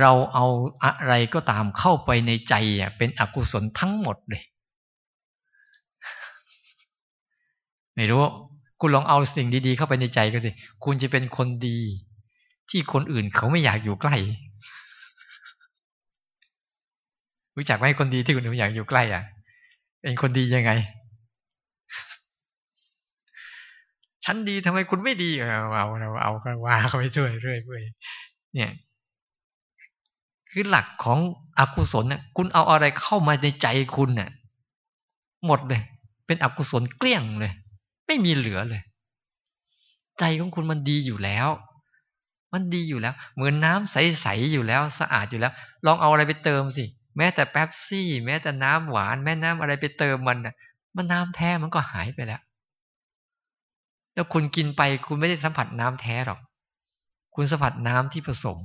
[0.00, 0.46] เราเอา
[0.84, 4.42] อะไรก็ตามเข้าไปในใจอะเป็นอกุศลทั้งหมดเลย
[7.98, 8.22] ไม่รู้
[8.80, 10.50] คุณลองเอาสิ่งดีๆ เข้าไปในใจก็สิ
[10.84, 11.78] คุณจะเป็นคนดี
[12.70, 14.16] ที่คนอื่นเขาไม่อยากอยู่ใกล้
[17.56, 19.22] รู้จักไหมคนดีที่คนอื่นไม่อยากอยู่ใกล้อะ
[20.02, 20.72] เป็นคนดียังไง
[24.24, 28.70] ฉันดีทำไมคุณไม่ดีเอาเอาเราเอาก็ว่าเขาไปด้วยเรื่อยๆเนี่ย
[30.50, 31.18] คือหลักของ
[31.58, 34.30] อกุศลเนี่ยคุณเอาอะไรเข้ามาในใจคุณเนี่ย
[35.46, 35.82] หมดเลย
[36.26, 37.52] เป็นอกุศลเกลี้ยงเลย
[38.08, 38.82] ไม่มีเหลือเลย
[40.18, 41.48] ใจของคุณมันดีอยู่แล้ว
[42.52, 45.52] มันดีอยู่แล้ว เหมือนน้ำใสๆอยู่แล้ว สะอาดอยู่แล้ว
[45.86, 46.84] ลองเอาอะไรไปเติมสิ
[47.16, 50.54] แม้แต่แป๊บซี่ แม้แต่น้ำหวาน แม้น้ำอะไรไปเติมมันน่ะ
[50.96, 52.40] มันน้ำแท้มันก็หายไปแล้ว
[54.14, 56.40] แล้วคุณกินไปคุณไม่ได้สัมผัสน้ำแท้หรอก
[57.34, 58.58] คุณสัมผัสน้ำที่ผสม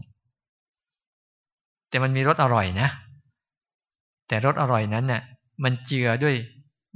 [1.90, 2.90] แต่มันมีรสอร่อยนะ
[4.28, 5.22] แต่รสอร่อยนั้นน่ะ
[5.64, 6.36] มันเจือด้วย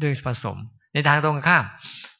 [0.02, 0.58] ด้วยผสม
[0.94, 1.66] ในทางตรงข้าม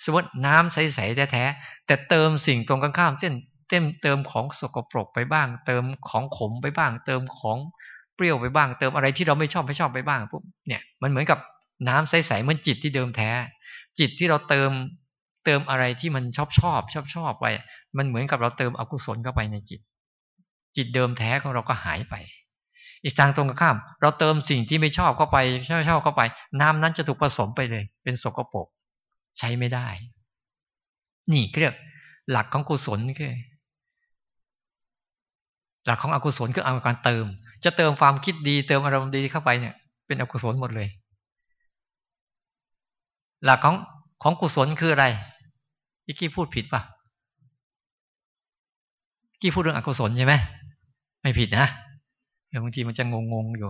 [0.08, 3.34] สมมติน้ำใสๆแท้ๆแต่เติมสิ่งตรงกันข้ามเช่น
[3.70, 7.58] เต็มเติมของสกปรกไปบ้าง เติมของขมไปบ้าง เติมของ
[8.16, 11.40] เปรี้ยวไปบ้าง เติมอะไรที่เราไม่ชอบไม่ชอบไปบ้างปุ๊บเนี่ยมันเหมือนกับ
[11.88, 13.32] น้ำใสๆเหมือนจิตที่เดิมแท้
[14.00, 14.72] จิตที่เราเติม
[15.46, 17.46] เติมอะไรที่มันชอบชอบชอบชอบไป
[17.98, 19.80] มันเหมือนกับเราเติมอกุศลเข้าไปในจิต
[20.76, 22.16] จิตเดิมแท้ของเราก็หายไป
[23.04, 25.38] อีกทางตรงกันข้าม เราเติมสิ่งที่ไม่ชอบเข้าไป
[25.70, 26.22] ชอบชอบเข้าไป
[26.62, 28.68] น้ำนั้นจะถูกผสมไปเลย เป็นสกปรก
[29.40, 29.88] ใช้ไม่ได้
[31.32, 31.76] นี่เรียก
[32.32, 33.34] หลักของกุศลคือ
[35.86, 37.26] หลักของอกุศลคือเอาการเติม
[37.64, 39.74] จะเติมความคิดดี เติมอารมณ์ดีเข้าไปเนี่ย
[40.08, 40.88] เป็นอกุศลหมดเลย
[43.46, 43.76] หลักของ
[44.24, 45.06] ของกุศลคืออะไร
[46.06, 46.82] อีกี้พูดผิดป่ะ
[49.42, 50.34] กี้พูดเรื่องอกุศลใช่ไหม
[51.22, 51.68] ไม่ผิดนะ
[52.50, 53.70] เดี๋ยวบางทีมันจะงงงอยู่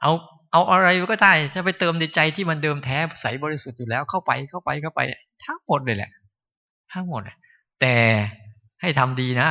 [0.00, 0.12] เอา
[0.52, 5.00] เอาอะไรก็ได้ถ้าไปเติมในใจที่มันเดิมแท้ใสบริสุทธิ์อยู่แล้วเข้าไปเข้าไปเข้าไป
[5.44, 6.10] ทั้งหมดเลยแหละ
[6.92, 7.22] ทั้งหมด
[7.80, 7.96] แต่
[8.80, 9.48] ให้ทำดีนะ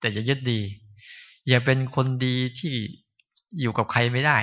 [0.00, 0.60] แต่อย่ายึดดี
[1.48, 2.74] อย่าเป็นคนดีที่
[3.60, 4.38] อยู่กับใครไม่ได้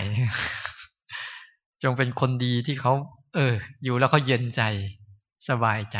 [1.83, 2.93] จงเป็นคนดีที่เขา
[3.35, 4.61] เออ อยู่แล้วเขาเย็นใจ
[5.49, 5.97] สบายใจ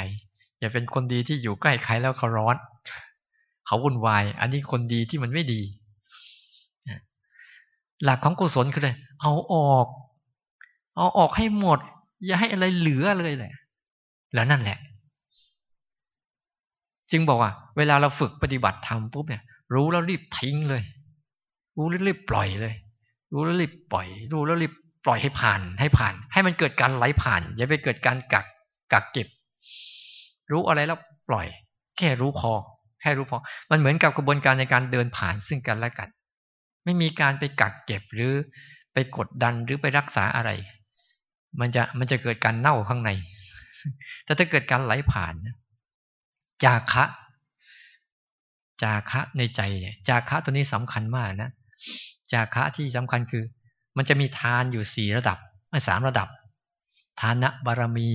[0.59, 2.55] อย่าเป็นคนดีที่อยู่ใกล้ใครแล้วเขาร้อน
[3.65, 5.61] เขาวุ่นวาย อันนี้คนดีที่มันไม่ดี
[8.03, 8.91] หลักของกุศลคืออะไร
[9.25, 9.87] เอาออก
[10.97, 11.79] เอาออกให้หมด
[12.25, 13.53] อย่าให้อะไรเหลือเลยแหละ
[14.33, 14.77] แล้วนั่นแหละ
[17.11, 20.83] จึงบอกว่า เวลาเราฝึกปฏิบัติธรรมปุ๊บเนี่ย รู้แล้วรีบทิ้งเลย
[21.77, 22.75] รู้แล้วรีบปล่อยเลย
[23.33, 24.73] รู้แล้วรีบปล่อย รู้แล้วรีบ
[25.05, 28.45] ปล่อยให้ผ่านให้ผ่าน ให้มันเกิดการไหลผ่าน อย่าไปเกิดการกัก
[28.93, 29.27] กักเก็บ
[30.51, 31.47] รู้อะไรแล้วปล่อย
[31.97, 32.51] แค่รู้พอ
[33.01, 33.37] แค่รู้พอ
[33.71, 36.09] มันเหมือนกับกระบวนการในการเดินผ่านซึ่งกันและกัน
[36.85, 38.33] ไม่มีการไปกักเก็บหรือ
[38.95, 40.51] ไปกดดันหรือไปรักษาอะไร
[41.59, 43.11] มันจะมันจะเกิดการเน่าข้างใน
[44.23, 45.33] แต่ถ้าเกิดการไหลผ่าน
[46.63, 47.03] จาคะ
[48.83, 51.51] จาคะในใจเนี่ย จาคะตัวนี้สำคัญมากนะ
[52.31, 53.43] จาคะที่สำคัญคือ
[53.97, 55.37] มันจะมีทานอยู่สี่ระดับ
[55.69, 56.27] ไม่สามระดับ
[57.21, 58.13] ทานะบารมี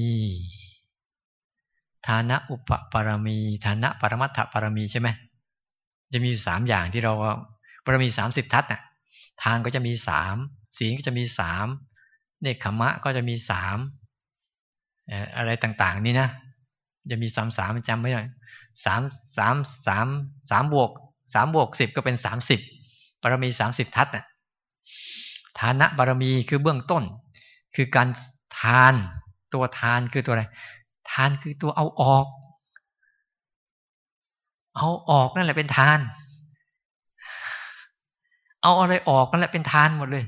[2.07, 5.09] ทานะอุปปารมีทานะปรมัตถปารมีใช่ไหม
[6.13, 7.13] จะมีสามอย่างที่เรา
[7.85, 8.81] บารมีสามสิบทัศน่ะ
[9.43, 10.37] ทานก็จะมีสาม
[10.77, 11.67] ศีลก็จะมีสาม
[12.41, 13.79] เนคขมะก็จะมีสาม
[15.37, 16.29] อะไรต่างๆ นี่นะ
[17.11, 18.23] จะมีสามสามจำไม่ได้
[18.85, 19.01] สาม
[19.37, 19.55] สาม
[19.87, 20.07] สาม
[20.51, 20.91] สามบวก
[21.35, 22.61] สามบวกสิบก็เป็นสามสิบ
[23.23, 24.25] บารมีสามสิบทัศน์น่ะ
[25.61, 27.03] ฐานะบารมีคือเบื้องต้น
[27.75, 28.09] คือการ
[28.61, 28.95] ทาน
[29.55, 30.45] ตัวทานคือตัวอะไร
[31.11, 32.27] ทานคือตัวเอาออก
[34.77, 35.99] เอาออกนั่นแหละเป็นทาน
[38.63, 40.25] เอาอะไรออกนั่นแหละเป็นทานหมดเลย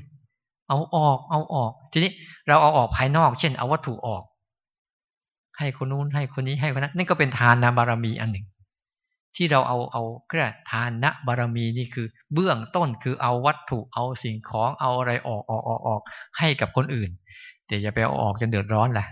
[0.69, 2.11] เอาออก เอาออก ทีนี้
[2.47, 4.23] เราเอาออกภายนอก เช่น เอาวัตถุออก
[5.57, 8.45] ให้คนนู้นให้คนนี้ให้คนนั้นนั่นก็เป็นทานนะบารมีอันหนึ่ง
[9.35, 16.01] ที่เราเอาเอาแค่ทานนะบารมีนี่คือ เบื้องต้นคือเอาวัตถุเอาสิ่งของเอาอะไรออกออกออกออก
[16.39, 17.09] ให้กับคนอื่น
[17.67, 19.07] แต่อย่าไปเอาออกจนเดือดร้อนแหละ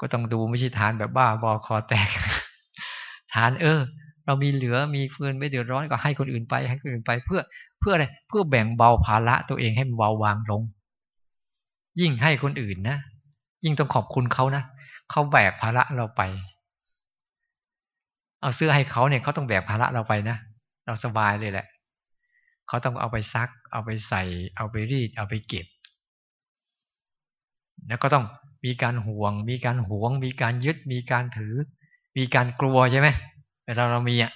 [0.00, 2.08] ก็ต้องดูไม่ใช่ทานแบบบ้าบอคอแตก
[3.34, 3.80] ทานเออ
[4.26, 7.40] เรามีเหลือมีเฟืนไม่เดือดร้อนก็ให้คนอื่นไปให้คนอื่นไป เพื่อ
[7.80, 10.62] เพื่ออะไรเพื่อแบ่งเบาภาระตัวเองให้มันเบาวางลง
[12.00, 12.98] ยิ่งให้คนอื่นนะ
[13.64, 14.62] ยิ่งต้องขอบคุณเขานะ
[15.10, 16.22] เขาแบกภาระเราไป
[18.40, 20.36] เอาเสื้อให้เขาเนี่ยเขาต้องแบกภาระเราไปนะ
[20.86, 21.66] เราสบายเลยแหละ
[22.68, 24.22] เขาต้องเอาไปซัก เอาไปใส่
[24.56, 25.66] เอาไปรีด เอาไปเก็บ
[27.88, 28.24] แล้วก็ต้อง
[28.64, 31.54] มีการห่วง มีการหวง มีการยึด มีการถือ
[32.16, 33.08] มีการกลัวใช่ไหม
[33.64, 34.32] แต่เราเรามีอะ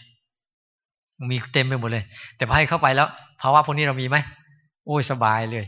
[1.30, 2.04] มีเต็มไปหมดเลย
[2.36, 3.08] แต่พอให้เข้าไปแล้ว
[3.40, 4.16] ภาวะพวกนี้เรามีไหม
[4.86, 5.64] โอ้ยสบายเลย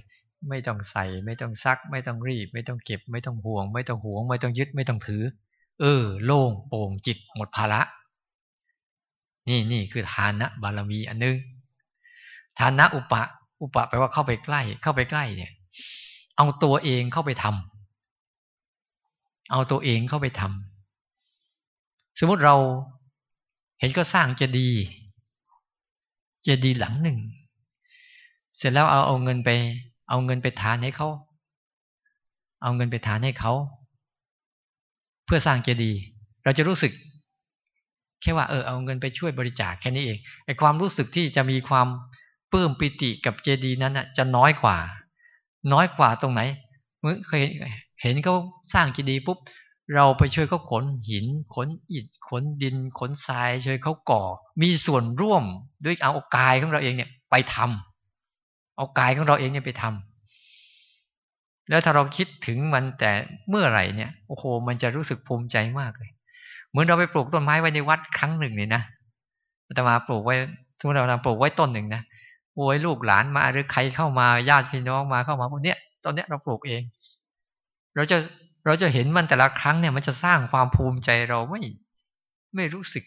[0.49, 5.23] ไม่ต้องใส่ ไม่ต้องซัก ไม่ต้องรีบ ไม่ต้องเก็บ ไม่ต้องห่วง ไม่ต้องห่วง ไม่ต้องยึดไม่ต้องถือ
[5.81, 7.81] เออ โล่งโปร่งจิตหมดภาระ
[9.49, 11.37] นี่นี่คือทานะบารมีอันนึง
[12.59, 13.23] ทานะอุปะ
[13.61, 15.53] อุปะแปลว่าเข้าไปใกล้ เข้าไปใกล้เนี่ย
[16.37, 22.57] เอาตัวเองเข้าไปทำเอาตัวเองเข้าไปทำสมมติเรา
[23.81, 24.83] เห็นก็สร้างเจดีย์
[26.43, 27.19] เจดีย์หลังหนึ่ง
[28.59, 29.51] เสร็จแล้วเอาเอาเงินไป
[30.09, 31.09] เอาเงินไปทานให้เขา
[32.63, 33.53] เอาเงินไปทานให้เขา
[35.25, 36.01] เพื่อสร้างเจดีย์
[36.45, 36.93] เราจะรู้สึก
[38.23, 41.87] แค่ว่าเออเอาเงินไปช่วยบริจาคแค่นี้เองไอความรู้สึกที่จะมีความ
[42.53, 44.77] ปลื้มปิติกับเจดีย์นั้นน่ะ จะน้อยกว่า
[45.73, 46.41] น้อยกว่าตรงไหน
[47.01, 47.43] เมื่อเคย
[48.03, 48.35] เห็นเขา
[48.73, 49.39] สร้างเจดีย์ปุ๊บ
[49.95, 54.23] เราไปช่วยเขาขนหิน ขนอิฐขนดิน ขนทรายช่วยเขาก่อ
[54.63, 55.45] มีส่วนร่วม
[55.85, 57.86] ด้วยเอากายของเราเองเนี่ย ไปทำ
[58.77, 59.85] เอากายของเราเองเนี่ยไปท
[61.69, 63.11] แล้วถ้าเราคิดถึงมันแต่
[63.49, 66.11] เมื่อไหร่เนี่ยโอ้โห มันจะรู้สึกภูมิใจมากเลย
[66.71, 68.83] เหมือนเราไปปลูกต้นไม้ไว้ในวัดครั้งหนึ่งเนี่ยนะ
[69.77, 70.35] จะมาปลูกไว้
[70.79, 72.03] สมมติเราปลูกไว้ต้นหนึ่งนะ
[72.55, 76.83] โอ้ยลูกหลานมาหรือใครเข้ามาญาติพี่น้องมาเข้ามาพวกเนี้ยตอนเนี้ยเราปลูกเอง
[77.95, 78.17] เราจะ
[78.67, 81.61] เราจะเห็นมันแต่ละครั้งเนี่ย มันจะสร้างความภูมิใจเราไม่
[82.55, 83.05] ไม่รู้สึก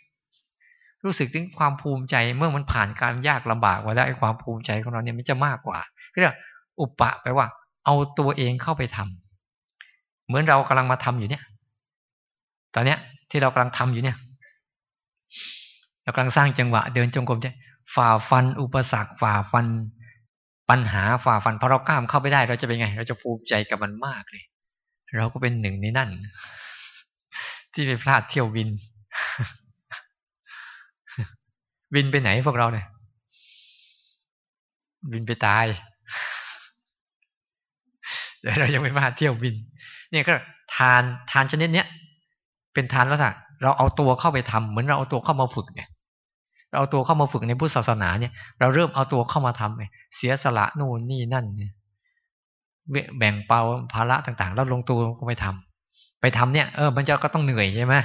[1.03, 5.79] รู้สึกถึงความภูมิใจเมื่อมันผ่านการยากลำบากมาแล้วไอ้ความภูมิใจของเราเนี่ยมันจะมากกว่า
[6.11, 6.35] เรียก
[6.79, 7.47] อุปะแปลว่า
[7.85, 11.43] เอาตัวเองเข้าไปทำเหมือนเรากำลังมาทำอยู่เนี่ย
[12.75, 14.17] ตอนเนี้ย ที่เรากำลังทำอยู่เนี่ย
[16.03, 17.55] เรากำลังสร้างจังหวะ เดินจงกรมเนี่ย
[17.95, 19.67] ฝ่าฟัน อุปสรรคฝ่าฟัน
[20.69, 24.43] ปัญหาฝ่าฟันพอเรากล้ามเข้าไปได้เราจะเป็นไง เราจะภูมิใจกับมันมากเลย
[25.17, 26.09] เราก็เป็นหนึ่งในนั่น
[27.73, 28.69] ที่ไปพลาดเที่ยววิน
[31.95, 32.87] วินไปไหนพวกเราเนี่ย
[35.11, 35.65] วินไปตาย
[38.41, 39.55] แต่เรายังไม่พลาดเที่ยววิน
[40.11, 40.33] เนี่ยก็
[40.75, 41.87] ทานทานชนิดเนี้ย
[42.73, 45.89] เป็นทานลักษณะเราเอาตัวเข้าไปทำเหมือนเราเอาตัวเข้ามาฝึกเนี่ย
[46.69, 51.73] เราเอาตัวเข้ามาฝึกในพุทธศาสนาเนี่ย เราเริ่มเอาตัวเข้ามาทำเลยเสียสละนู่นนี่นั่นเนี่ย
[53.17, 53.61] แบ่งเปา
[53.93, 57.95] ภาระต่างๆ แล้วลงตัวก็ไปทำไปทำเนี่ยเออมันจะก็ต้องเหนื่อยใช่ไหม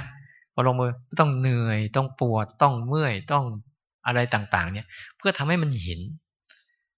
[0.53, 3.43] พอลงมือต้องเหนื่อยต้องปวดต้องเมื่อยต้อง
[4.05, 4.85] อะไรต่างๆ เนี่ย
[5.17, 5.99] เพื่อทำให้มันเห็น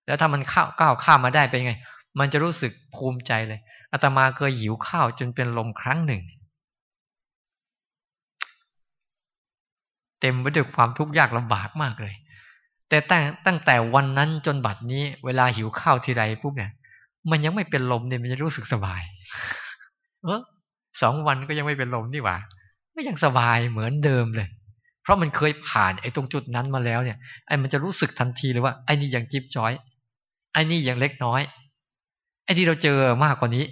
[0.05, 1.73] แล้วถ้ามันข้าวก้าวข้ามมาได้เป็นไง
[2.19, 3.59] มันจะรู้สึกภูมิใจเลย
[3.91, 6.21] อาตมาเคยหิวข้าวจนเป็นลมครั้งหนึ่ง
[10.19, 12.15] เต็มไปด้วยความทุกข์ยากลำบากมากเลย
[12.89, 16.71] แต่ตั้งตั้งแต่วันนั้นจนบัดนี้ เวลาหิวข้าวทีไรปุ๊บเนี่ย
[17.31, 19.01] มันยังไม่เป็นลมเนี่ยมันจะรู้สึกสบาย
[20.23, 20.41] เออ
[21.01, 22.37] สองวันก็ยังไม่เป็นลมนี่หว่า
[22.95, 24.49] ก็ยังสบายเหมือนเดิมเลย
[25.07, 27.17] เพราะมันเคยผ่านไอ้ตรงจุดนั้นมาแล้วเนี่ย
[27.47, 29.73] ไอ้มันจะรู้สึกทันทีเลยว่าไอ้นี่ยังจิ๊บจ้อย
[30.53, 31.41] ไอ้นี่ยังเล็กน้อย
[32.43, 33.65] ไอ้ที่เราเจอมากกว่านี้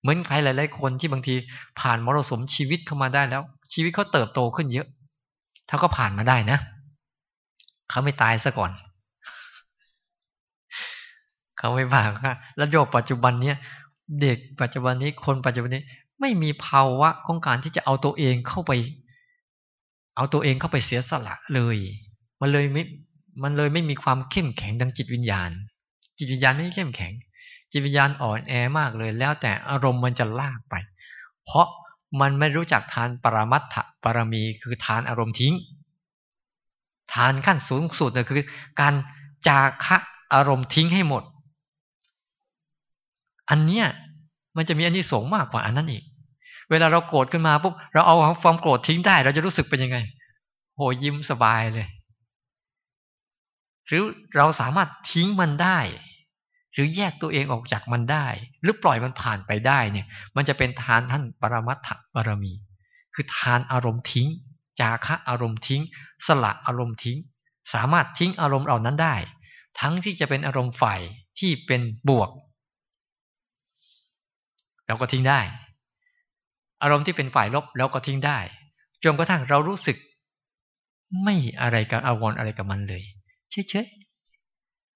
[0.00, 1.34] เหมือนใครหลาย ๆ คนที่บางที
[1.80, 4.86] ผ่านมรสุมชีวิตเข้ามาได้แล้ว ชีวิตเขาเติบโตขึ้นเยอะ
[5.68, 6.58] ถ้าก็ผ่านมาได้นะ
[7.90, 8.72] เขาไม่ตายซะก่อน
[11.58, 13.56] เขาไม่ผ่านค่ะแล้วโยกปัจจุบันเนี้ย
[14.20, 15.82] เด็กปัจจุบันนี้คนปัจจุบันนี้
[16.20, 18.72] ไม่มีภาวะของการที่จะเอาตัวเองเข้าไป
[20.16, 21.78] เอาตัวเองเข้าไปเสียสละเลย
[22.40, 22.82] มันเลยไม่
[23.42, 25.50] มันเลยไม่มีความเข้มแข็งดังจิตวิญญาณ
[26.16, 27.12] จิตวิญญาณไม่เข้มแข็ง
[27.72, 30.74] จิตวิญญาณอ่อนแอมากเลย แล้วแต่อารมณ์มันจะลากไป
[31.44, 31.66] เพราะ
[32.20, 35.54] มันไม่รู้จักทานปรมัตถปรมีคือทานอารมณ์ทิ้ง
[37.12, 38.46] ทานขั้นสูงสุดคือ
[38.80, 38.94] การ
[39.48, 39.96] จาคะ
[40.34, 41.22] อารมณ์ทิ้งให้หมด
[43.50, 43.86] อันเนี้ย
[44.56, 46.04] มันจะมีอันนี้สงมากกว่าอันนั้นอีก
[46.74, 49.98] เวลาเราโกรธขึ้นมาปุ๊บเราเอาความโกรธทิ้งได้ เราจะรู้สึกเป็นยังไง
[50.76, 51.86] โหยิ้มสบายเลย
[53.86, 54.02] หรือ
[54.36, 55.78] เราสามารถทิ้งมันได้
[56.72, 58.26] หรือแยกตัวเองออกจากมันได้
[58.62, 60.06] หรือปล่อยมันผ่านไปได้เนี่ย
[60.36, 62.52] มันจะเป็นทานท่านปรมัตถบารมี
[63.14, 64.28] คือทานอารมณ์ทิ้ง
[64.80, 65.82] จาคะอารมณ์ทิ้ง
[66.26, 67.18] สละอารมณ์ทิ้ง
[67.74, 69.16] สามารถทิ้งอารมณ์เหล่านั้นได้
[69.80, 71.00] ทั้งที่จะเป็นอารมณ์ฝ่าย
[71.38, 72.30] ที่เป็นบวก
[74.86, 75.40] เราก็ทิ้งได้
[76.84, 78.38] อารมณ์ที่เป็นฝ่ายลบเราก็ทิ้งได้
[79.04, 79.96] จนกระทั่งเรารู้สึก
[81.22, 83.02] ไม่อะไรกับอาวรอะไรกับมันเลย
[83.50, 83.86] เฉย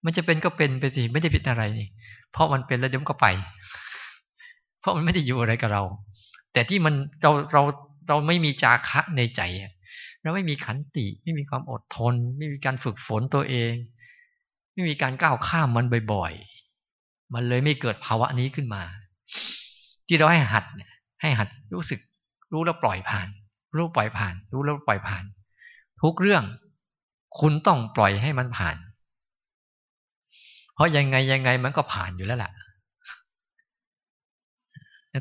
[0.04, 1.88] มันจะเป็นก็เป็นไปสิไม่ได้ผิดอะไรนี่
[2.32, 3.26] เพราะมันเป็นแล้วเดี๋ยวก็ไป
[4.80, 5.82] เพราะมันไม่ได้อยู่อะไรกับเรา
[6.52, 7.62] แต่ที่มันเราเรา
[8.08, 9.42] เราไม่มีจาคะในใจ
[10.22, 13.72] เราไม่มีขันติ ไม่มีความอดทน ไม่มีการฝึกฝนตัวเอง
[14.72, 16.32] ไม่มีการก้าวข้ามมันบ่อย
[16.84, 18.82] ๆ มันเลยไม่เกิดภาวะนี้ขึ้นมา
[20.06, 22.00] ที่เราให้หัดเนี่ย ให้หัดรู้สึก
[22.52, 23.28] รู้แล้วปล่อยผ่าน
[23.76, 25.24] รู้ปล่อยผ่าน รู้แล้วปล่อยผ่าน
[26.02, 26.44] ทุกเรื่อง
[27.40, 28.76] คุณต้องปล่อยให้มันผ่าน
[30.74, 32.50] เพราะยังไงยังไงมันก็ผ่านอยู่แล้วล่ะ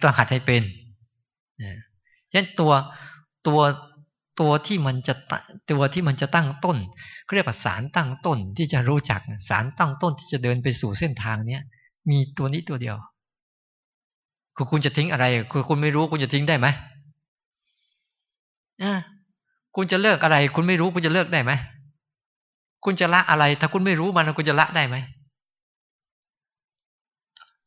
[0.03, 0.63] ต้องหัดให้เป็น
[2.31, 2.71] ฉะนั้นตัว
[3.47, 3.61] ตัว
[4.39, 5.13] ตัวที่มันจะ
[5.71, 6.77] ตัวที่มันจะตั้งต้น
[7.23, 11.61] เขาเรียกว่าสารตั้งต้นที่จะรู้จักสารตั้งต้นที่จะเดินไปสู่เส้นทางเนี้ย
[12.09, 12.97] มีตัวนี้ตัวเดียว
[14.57, 16.67] คือคุณจะทิ้งอะไร คือคุณไม่รู้คุณจะทิ้งได้ไหม
[19.75, 21.51] คุณจะเลิกอะไร คุณไม่รู้คุณจะเลิกได้ไหม
[22.85, 24.95] คุณจะละอะไร ถ้าคุณไม่รู้มันคุณจะละได้ไหม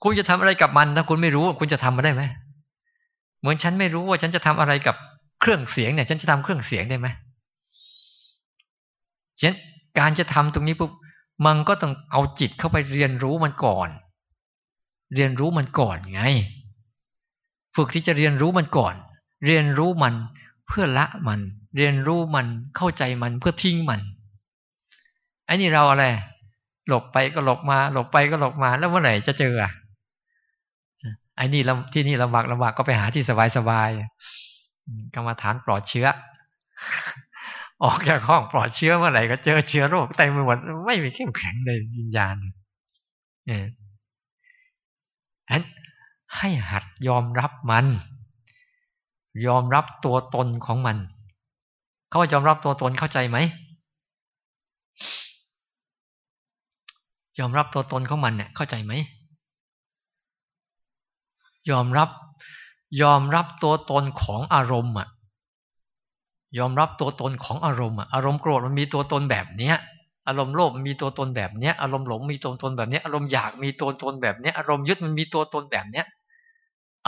[0.02, 2.22] คุณจะทำอะไรกับมัน ถ้าคุณไม่รู้ คุณจะทำมาได้ไหม
[3.40, 4.96] เหมือนฉันไม่รู้ว่าฉันจะทำอะไรกับ
[5.40, 7.08] เครื่องเสียงเนี่ย ฉันจะทำเครื่องเสียงได้ไหม
[9.40, 9.56] ฉะนั้น
[9.98, 10.90] การจะทำตรงนี้ปุ๊บ
[11.46, 13.88] มันก็ต้องเอาจิตเข้าไปเรียนรู้มันก่อน
[15.14, 16.22] เรียนรู้มันก่อนไง
[17.76, 18.94] ฝึกที่จะเรียนรู้มันก่อน
[19.46, 20.14] เรียนรู้มัน
[20.66, 21.40] เพื่อละมัน
[21.76, 24.00] เรียนรู้มันเข้าใจมันเพื่อทิ้งมัน
[25.46, 26.04] ไอ้นี่เราอะไร
[26.88, 29.72] หลบไปก็หลบมา หลบไปก็หลบมาแล้วเมื่อไหร่จะเจออะ
[31.38, 33.90] อ้นี่ที่นี่ลำบากลำบากก็ไปหาที่สบายสบาย
[35.14, 36.06] กรรมฐานปลอดเชื้อ
[37.84, 42.36] ออกจากห้องปลอดเชื้อเมื่อไหร่ก็เจอเชื้อโรคเต็มไปหมดไม่มีเข้มแข็งเลยวิญญาณ
[43.46, 43.62] เนี่ย
[45.50, 45.62] อัน
[46.36, 47.86] ให้หัดยอมรับมัน
[49.46, 50.96] ยอมรับตัวตนของมัน
[52.08, 53.38] เขาว่ายอมรับตัวตนเข้าใจไหม
[57.38, 58.92] ยอมรับตัวตนของมันเนี่ยเข้าใจไหม
[61.70, 62.08] ยอมรับ
[63.02, 65.08] ยอมรับตัวตนของอารมณ์อะ
[66.58, 69.74] ยอมรับตัวตนของอารมณ์อะอารมณ์โกรธมันมีตัวตนแบบเนี้ย
[70.28, 76.06] อารมณ์โลภมีตัวตนแบบเนี้ย อารมณ์หลงมีตัวตนแบบเนี้ย อารมณ์อยากมีตัวตนแบบเนี้ย อารมณ์ยึดมันมีตัวตนแบบเนี้ย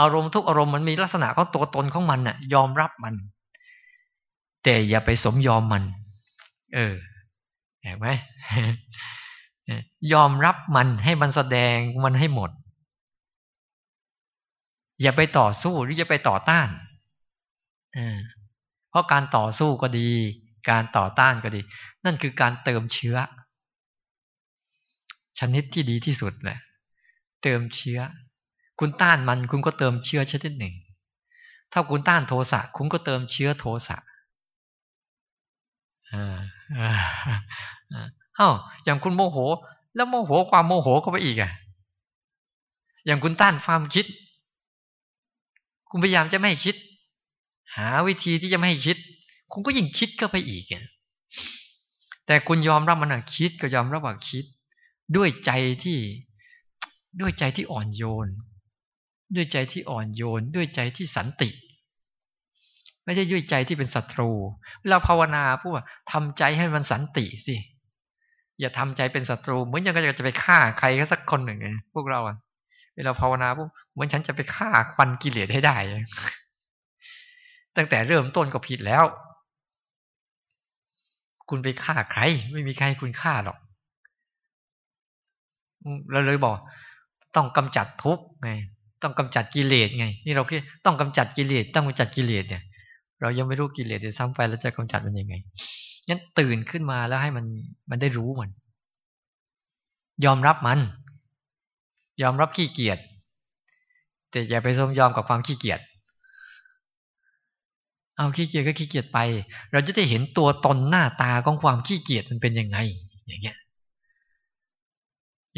[0.01, 3.15] อารมณ์ทุกอารมณ์มันมีลักษณะของตัวตนของมันน่ะ ยอมรับมัน
[4.65, 5.85] แต่อย่าไปสมยอมมัน
[6.75, 6.95] เออ
[7.83, 8.07] เห็นไหม
[10.13, 11.77] ยอมรับมันให้มันแสดง
[12.07, 12.51] มันให้หมด
[15.03, 16.69] อย่าไปต่อสู้หรืออย่าไปต่อต้าน
[18.91, 20.11] เพราะการต่อสู้ก็ดี
[20.71, 21.61] การต่อต้านก็ดี
[22.05, 23.17] นั่นคือการเติมเชื้อ
[25.39, 26.59] ชนิดที่ดีที่สุดแหละ
[27.43, 28.01] เติมเชื้อ
[28.85, 30.75] คุณต้านมันคุณก็เติมเชื้อชนิดหนึ่ง
[31.73, 33.97] ถ้าคุณต้านโทสะคุณก็เติมเชื้อโทสะ
[38.39, 39.39] อ้าวอย่างคุณโมโห
[39.95, 41.53] แล้วโมโหความโมโหก็ไปอีกอะ
[43.07, 44.07] อย่างคุณต้านความคิด
[45.91, 46.77] คุณพยายามจะไม่คิด
[47.77, 48.97] หาวิธีที่จะไม่ให้คิด
[49.53, 50.65] คุณก็ยิ่งคิดก็ไปอีก
[52.27, 54.45] แต่คุณยอมรับมันคิดก็ยอมรับว่าคิด
[55.17, 55.51] ด้วยใจ
[55.85, 55.99] ที่
[57.21, 58.29] ด้วยใจที่อ่อนโยน
[59.35, 61.51] ด้วยใจที่อ่อนโยน ด้วยใจที่สันติ
[63.05, 64.31] ไม่ใช่ด้วยใจที่เป็นศัตรู
[64.81, 67.57] เวลาภาวนาพูดว่าทำใจให้มันสันติสิ
[68.61, 72.21] อย่าทำใจเป็นศัตรู เหมือนยังจะไปฆ่าใครก็สักคนหนึ่งไงพวกเรา
[72.97, 75.77] เวลาภาวนาปุ๊บเหมือนฉันจะไปฆ่าควันกิเลสให้ได้
[77.77, 79.05] ตั้งแต่เริ่มต้นก็ผิดแล้ว
[81.49, 83.59] คุณไปฆ่าใคร ไม่มีใครคุณฆ่าหรอก
[86.11, 86.57] เราเลยบอก
[87.37, 88.51] ต้องกำจัดทุกข์ไง
[89.03, 92.63] ต้องกำจัดกิเลสไง นี่เราคิดต้องกำจัดกิเลสต้องกำจัดกิเลสเนี่ย
[93.21, 95.35] เรายังไม่รู้กิเลสจะซ้ำไปแล้วจะกำจัดมันยังไง
[96.09, 97.45] งั้นตื่นขึ้นมาแล้วให้มัน
[97.91, 98.51] มันได้รู้มัน
[100.25, 100.81] ยอมรับมัน
[102.23, 102.99] ยอมรับขี้เกียจ
[104.31, 105.81] แต่อย่าไปสมยอมกับความขี้เกียจ
[108.17, 109.19] เอาขี้เกียจก็ขี้เกียจไป
[109.73, 112.79] เราจะได้เห็นตัวตนหน้าตาของความขี้เกียจมันเป็นยังไง
[113.27, 113.57] อย่างเงี้ย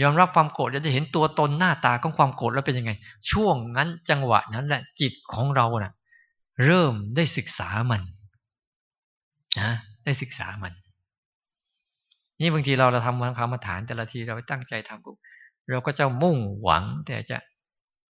[0.02, 2.92] ยอมรับความโกรธจะได้เห็นตัวตนหน้าตาของความโกรธแล้วเป็นยังไง
[3.30, 5.92] ช่วงนั้นจังหวะนั้นแหละจิตของเรานะ่ะ
[6.64, 8.02] เริ่มได้ศึกษามัน
[9.60, 9.70] นะ
[10.04, 10.72] ได้ศึกษามัน
[12.40, 15.16] นี่บางทีเราเราทำคำมฐานแต่ละทีเราตั้งใจทำปุ๊บ
[15.70, 17.38] เราก็จะมุ่งหวัง แต่จะ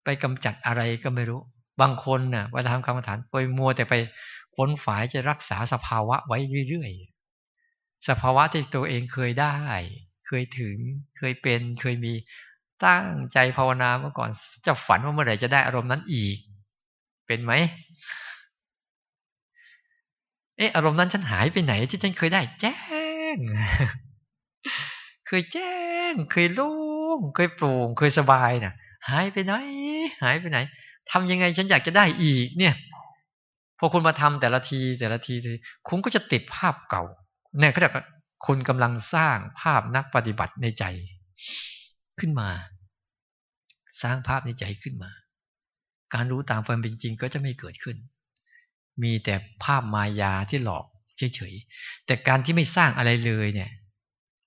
[0.05, 1.41] ไปกำจัดอะไรก็ไม่รู้
[1.81, 3.95] บางคนนะ่ะเวลาทำกรรมฐานไปมัวแต่ไป
[4.57, 9.55] ขนฝายจะรักษาสภาวะไว้เรื่อยๆสภาวะที่ตัวเองเคยได้
[10.27, 10.77] เคยถึง
[11.19, 12.13] เคยเป็น เคยมี
[12.85, 14.31] ตั้งใจภาวนาเมื่อก่อน
[14.67, 16.37] จะฝันว่าเมื่อไหร่จะได้อารมณ์นั้นอีก
[17.27, 17.53] เป็นไหม
[20.57, 22.77] เอออารมณ์นั้นฉันหายไปไหนที่ฉันเคยได้ แจ้
[23.35, 23.37] ง
[25.27, 25.75] เคยแจ้
[26.11, 26.75] ง เคยรู้
[27.19, 28.75] งเคยโปร่งเคยสบายนะ่ะ
[29.09, 29.53] หายไปไหน
[30.23, 30.59] หายไปไหน
[31.11, 32.75] ทำยังไงฉันอยากจะได้อีก เนี่ย
[33.79, 35.35] พอคุณมาทำแต่ละทีแต่ละที
[35.89, 37.03] คุณก็จะติดภาพเก่า
[37.59, 37.91] เนี่ยเขาจะ
[38.47, 40.85] คุณกำลังสร้างภาพนักปฏิบัติในใจ
[42.21, 42.51] ขึ้นมา
[44.03, 45.11] สร้างภาพในใจขึ้นมา
[46.15, 47.97] การรู้ตามความเป็นจริงก็จะไม่เกิดขึ้น
[49.03, 50.85] มีแต่ภาพมายาที่หลอก
[51.19, 53.71] เฉยๆแต่การที่ไม่สร้างอะไรเลยเนี่ย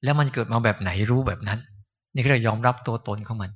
[0.03, 1.60] แล้วมันเกิดมาแบบไหนรู้แบบนั้น
[2.13, 3.51] นี่เรายอมรับตัวตนของมัน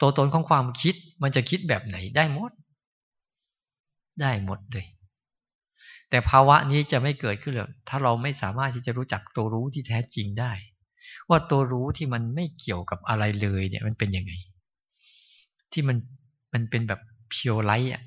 [0.00, 2.52] ตัวตนของความคิดมันจะคิดแบบไหนได้หมด
[4.20, 4.86] ได้หมดเลย
[6.10, 10.52] แต่ภาวะนี้จะไม่เกิดขึ้นเลยถ้าเราไม่สามารถที่จะรู้จักตัวรู้ที่แท้จริงได้
[11.28, 14.32] ว่าตัวรู้ที่มันไม่เกี่ยวกับอะไรเลยเนี่ยมันเป็นยังไง
[15.72, 15.96] ที่มัน
[16.52, 17.00] มันเป็นแบบ
[17.30, 18.02] เพียวไลท์อะ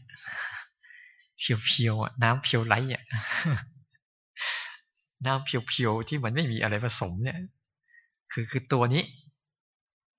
[1.40, 3.04] เพียวเพียวอะน้ำเพียวไลท์อะ
[5.26, 7.38] น้ำเพียวเพียวที่มันไม่มีอะไรผสมเนี่ย
[8.32, 9.04] คือคือตัวนี้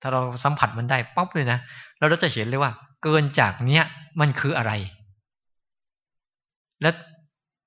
[0.01, 1.59] ถ้าเราสัมผัสมันได้ป๊อปเลยนะ
[1.99, 2.71] เราจะเห็นเลยว่า
[3.03, 3.83] เกินจากเนี้ย
[4.19, 4.71] มันคืออะไร
[6.81, 6.89] และ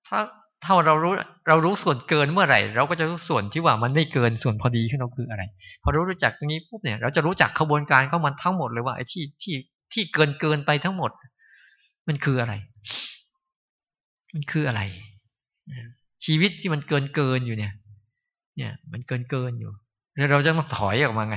[0.07, 0.19] ถ้า
[0.65, 1.13] ถ้าเรารู้
[1.49, 5.43] เรารู้ส่วนเกินเมื่อไหร่ เราก็จะรู้ส่วนที่ว่ามันไม่เกินส่วนพอดีของเราคืออะไร
[5.83, 9.55] พอรู้รู้จักตรงนี้ปุ๊บเนี่ย เราจะรู้จักขบวนการของมันทั้งหมดเลยว่าไอ้ที่ที่
[9.93, 11.11] ที่เกินเกินไปทั้งหมด
[12.09, 12.55] มันคืออะไร
[14.35, 14.83] มันคืออะไร
[16.25, 17.73] ชีวิตที่มันเกินเกินอยู่เนี่ย
[18.57, 19.73] เนี่ย มันเกินเกินอยู่
[20.15, 21.37] แล้วเราจะต้องถอยออกมาไง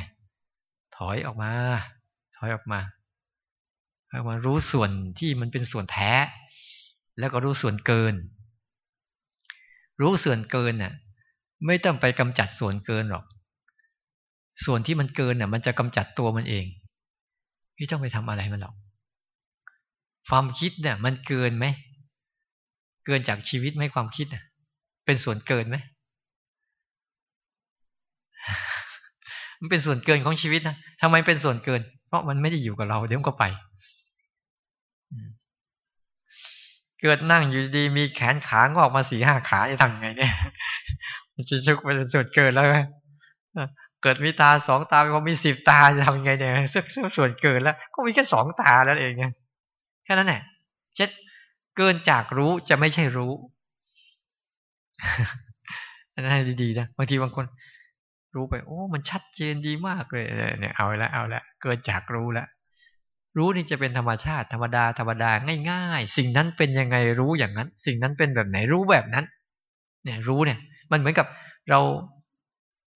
[0.97, 1.51] ถอยออกมา
[2.37, 2.79] ถอยออกมา
[4.27, 4.89] มารู้ส่วน
[5.19, 6.13] ที่มันเป็นส่วนแท้
[7.19, 8.13] แล้วก็รู้ส่วนเกิน
[10.01, 10.93] รู้ส่วนเกินน่ะ
[11.67, 13.25] ไม่ต้องไปกำจัดส่วนเกินหรอก
[14.65, 16.65] ส่วนที่มันเกินน่ะ มันจะกำจัดตัวมันเอง
[17.75, 18.75] ไม่ต้องไปทำอะไรมันหรอก
[20.29, 21.65] ความคิดเนี่ย มันเกินไหม
[23.05, 24.43] เกินจากชีวิตไหมความคิดน่ะ
[25.05, 25.77] เป็นส่วนเกินไหม
[29.59, 33.43] มันเป็นส่วนเกินของชีวิตนะทำไมเป็นส่วนเกิน เพราะมันไม่ได้อยู่กับเรา เดี๋ยวก็ไป
[37.01, 40.33] เกิดนั่งอยู่ดีมีแขนขางอกมาสี่ห้าขาจะทำไงเนี่ย
[41.49, 42.77] จะชุกเป็นส่วนเกินแล้วไหม
[44.01, 49.31] เกิดมีตาสองตาพอมีสิบตาจะทำยังไงเนี่ยซึ่งส่วนเกินแล้ว ก็มีแค่สองตาแล้วเองเนี่ย
[50.03, 50.41] แค่นั้นแหละ
[50.95, 51.09] เช็ด
[51.77, 53.31] เกินจากรู้จะไม่ใช่รู้
[56.13, 57.45] นั่นให้ดีๆนะบางทีบางคน
[58.35, 60.25] รู้ไป โอ้ มันชัดเจนดีมากเลย
[60.59, 62.45] เนี่ยเอาละเอาละเกิดจากรู้ละ
[63.39, 65.31] รู้นี่จะเป็นธรรมชาติธรรมดาธรรมดา
[65.71, 69.25] ง่าย ๆ สิ่งนั้นเป็นยังไงรู้อย่างนั้น สิ่งนั้นเป็นแบบไหนรู้แบบนั้น
[70.03, 70.59] เนี่ยรู้เนี่ย
[70.91, 71.27] มันเหมือนกับ
[71.69, 71.79] เรา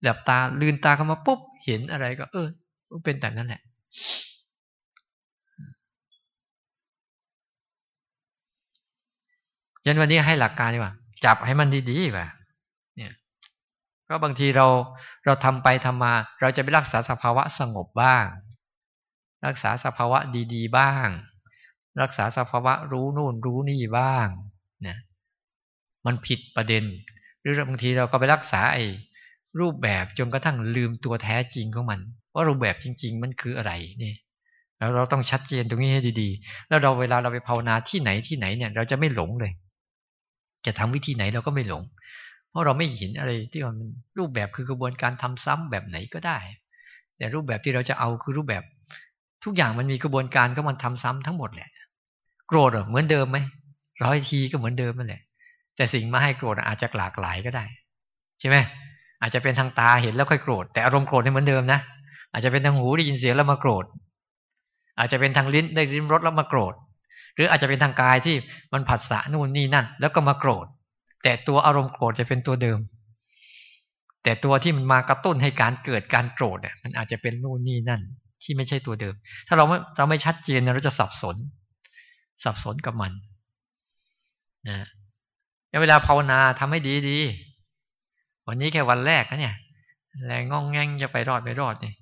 [0.04, 2.48] หลับตาลืนตาเข้ามาปุ๊บเห็นอะไรก็ เออ
[3.06, 3.62] เป็นแต่นั้นแหละ
[9.86, 10.94] ยันวันนี้ให้หลักการดีกว่า
[11.26, 12.28] จับให้มันดีๆป่ะ
[14.10, 14.68] ก็บางทีเรา
[15.26, 18.24] เราทำไปทำมา เราจะไปรักษาสภาวะสงบบ้าง
[19.46, 20.20] รักษาสภาวะ
[20.54, 21.08] ดี ๆ บ้าง
[22.02, 24.28] รักษาสภาวะรู้นู่นรู้นี่บ้าง
[24.88, 24.98] นะ
[26.06, 26.84] มันผิดประเด็น
[27.42, 28.84] หรือบางทีเราก็ไปรักษาไอ้
[29.60, 32.00] รูปแบบจนกระทั่งลืมตัวแท้จริงของมัน
[32.34, 33.72] ว่ารูปแบบจริง ๆ มันคืออะไร
[34.04, 34.14] นี่
[34.78, 39.52] แล้วเราต้องชัดเจนตรงนี้ให้ดีๆ แล้วเราเวลาเราไปภาวนาที่ไหนที่ไหนเนี่ย เราจะไม่หลงเลย
[40.66, 41.84] จะทำวิธีไหนเราก็ไม่หลง
[42.50, 43.78] เพราะเราไม่เห็นอะไรที่มัน
[44.18, 46.38] รูปแบบคือกระบวนการทำซ้ำแบบไหนก็ได้
[47.18, 48.64] แต่รูปแบบที่เราจะเอาคือรูปแบบ
[49.44, 51.70] ทุกอย่างมันมีกระบวนการก็มันทำซ้ำทั้งหมดแหละ
[52.48, 53.38] โกรธเหมือนเดิมไหม
[54.04, 55.22] ร้อยทีก็เหมือนเดิมนั่นแหละ
[55.76, 57.66] แต่สิ่งมาให้โกรธอาจจะหลากหลายก็ได้
[58.40, 58.58] ใช่ไหม
[59.22, 61.80] อาจจะเป็นทางตาเห็นแล้วค่อยโกรธแต่อารมณ์โกรธเหมือนเดิมนะ
[62.34, 63.86] อาจจะเป็นทางหูได้ยินเสียงแล้วมาโกรธ
[65.00, 66.74] อาจจะเป็นทางลิ้นได้ริมรสแล้วมาโกรธ
[67.36, 68.36] หรืออาจจะเป็นทางกายที่
[68.74, 70.66] มันผัสสะนู่นนี่นั่น แล้วก็มาโกรธ
[71.24, 72.80] แต่ตัวอารมณ์โกรธจะเป็นตัวเดิม
[74.24, 78.02] แต่ตัวที่มันมากระตุ้นให้การเกิดการโกรธเนี่ยมันอาจจะเป็นนู่นนี่นั่น
[78.44, 79.16] ที่ไม่ใช่ตัวเดิม
[79.48, 81.38] ถ้าเราไม่เราไม่ชัดเจนเราจะสับสน
[82.44, 83.12] สับสนกับมัน
[84.70, 84.78] นะ
[85.82, 87.20] เวลาภาวนาทำให้ดีดี
[88.48, 89.56] วันนี้แค่วันแรกนะเนี่ย
[90.26, 91.94] แรงงองแงงจะไปรอดไม่รอดนี่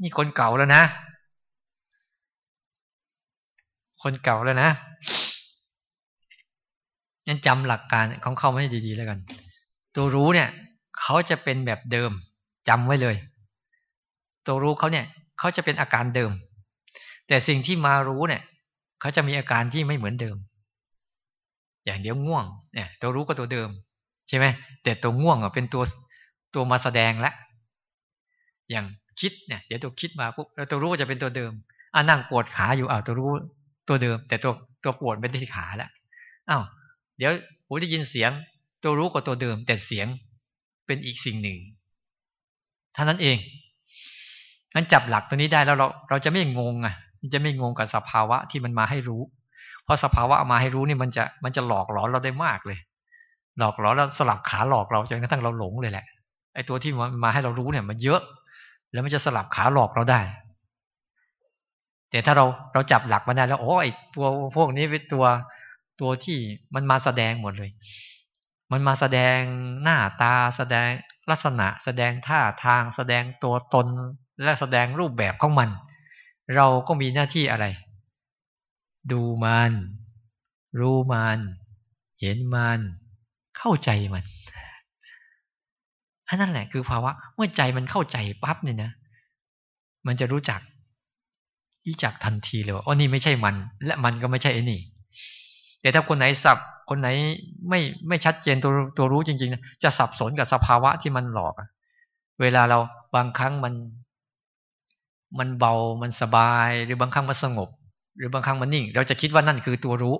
[0.00, 0.82] นี่คนเก่าแล้วนะ
[4.02, 4.70] คนเก่าแล้วนะ
[7.26, 9.18] งั้นจำหลักการของเขาให้ดีๆแล้วกัน
[9.94, 10.48] ตัวรู้เนี่ย
[11.00, 12.10] เขาจะเป็นแบบเดิม
[12.68, 13.16] จำไว้เลย
[14.46, 15.06] ตัวรู้เขาเนี่ย
[15.44, 16.32] เขาจะเป็นอาการเดิม
[17.28, 18.42] แต่สิ่งที่มารู้เนี่ย
[19.00, 20.36] เขาจะมีอาการที่ไม่เหมือนเดิม
[21.84, 23.68] อย่างเดียวง่วงเนี่ย ตัวรู้ก็ตัวเดิม
[24.28, 24.46] ใช่ไหม
[24.82, 25.82] แต่ตัวง่วงอะเป็นตัว
[26.54, 27.32] ตัวมาแสดงละ
[28.70, 28.86] อย่าง
[29.20, 31.52] คิดเนี่ย เดี๋ยวตัวคิดมาปุ๊บแล้วตัวรู้ก็จะเป็นตัวเดิม
[31.94, 33.30] อ่านั่งปวดขาอยู่อ้าวตัวรู้
[33.88, 34.52] ตัวเดิม แต่ตัว
[34.84, 35.90] ตัวปวดเป็นที่ขาแล้ว
[36.50, 36.62] อ้าว
[37.18, 37.32] เดี๋ยว
[37.66, 38.30] หูได้ยินเสียง
[38.82, 40.06] ตัวรู้กับตัวเดิม แต่เสียง
[40.86, 41.58] เป็นอีกสิ่งหนึ่ง
[42.94, 43.38] เท่านั้นเอง
[44.74, 46.94] งั้นจับหลักตัวนี้ได้แล้วเราเราจะไม่งงอะ
[47.34, 49.22] จะไม่งงกับสภาวะที่มันมาให้รู้
[49.84, 52.78] เพราะสภาวะมาให้รู้นี่มันจะมันจะหลอกหลอนเราได้มากเลย
[53.58, 56.06] หลอกหลอนแล้วสลับขาหลอกเราจนกระทั่งเราหลงเลยแหละ
[56.54, 58.20] ไอ้ตัวที่มามาให้เรารู้เนี่ยมันเยอะ
[58.92, 60.20] แล้วมันจะสลับขาหลอกเราได้
[62.10, 65.24] แต่ถ้าเราเราจับหลักมาได้แล้วโอ้ไอ้ตัวพวกนี้เป็นตัว
[66.00, 66.38] ตัวที่
[66.74, 67.70] มันมาแสดงหมดเลย
[68.72, 69.38] มันมาแสดง
[69.82, 70.88] หน้าตาแสดง
[71.30, 73.86] ลักษณะ แสดงท่าทางแสดงตัวตน
[74.42, 75.70] และแสดงรูปแบบของมัน
[76.56, 77.66] เราก็มีหน้าที่อะไร
[79.12, 79.72] ดูมัน
[80.80, 81.38] รู้มัน
[82.20, 82.80] เห็นมัน
[83.58, 84.24] เข้าใจมัน
[86.28, 88.90] อันนั่นแหละคือภาวะเมื่อใจมันเข้าใจปั๊บเนี่ยนะ
[90.06, 90.60] มันจะรู้จัก
[91.86, 93.54] รู้จักทันทีเลยว่าอ๋อนี่ไม่ใช่มัน
[93.84, 94.80] และมันก็ไม่ใช่ไอ้นี่
[95.80, 96.58] แต่ถ้าคนไหนสับ
[96.90, 97.08] คนไหน
[97.68, 101.54] ไม่ไม่ชัดเจนตัวตัวรู้จริงๆจะสับสนกับสภาวะที่มันหลอก
[102.40, 102.78] เวลาเรา
[103.14, 103.72] บางครั้งมัน
[105.38, 107.68] มันเบามันสบาย หรือบางครั้งมันสงบ
[108.16, 110.16] หรือบางครั้งมันนิ่ง เราจะคิดว่านั่นคือตัวรู้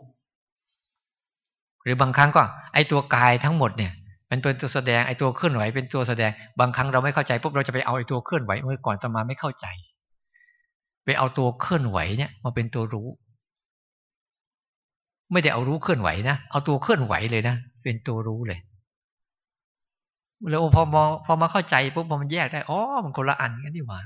[1.82, 2.42] หรือบางครั้งก็
[2.74, 3.92] ไอตัวกายทั้งหมดเนี่ย
[4.30, 9.66] มันเป็นตัวแสดงไอตัวเคลื่อนไหวเป็นตัวแสดง บางครั้งเราไม่เข้าใจปุ๊บเราจะไปเอาไอตัวเคลื่อนไหวเมื่อก่อนจะมาไม่เข้าใจ
[11.04, 13.08] ไปเอาตัวเคลื่อนไหวเนี่ยมาเป็นตัวรู้
[15.32, 18.60] ไม่ได้เอารู้เคลื่อนไหวนะเอาตัวเคลื่อนไหวเลยนะเป็นตัวรู้เลย
[20.50, 23.98] แล้วพอมอพอมาเข้าใจปุ๊บพอมันแยกได้ อ๋อ มันคนละอันกันดีกว่า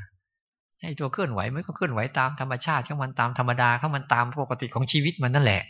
[0.80, 5.62] ให้ตัวเคลื่อนไหวมันก็เคลื่อนไหวตามธรรมชาติของมันตามธรรมดาของมันตามปกติของชีวิตมันนั่นแหละ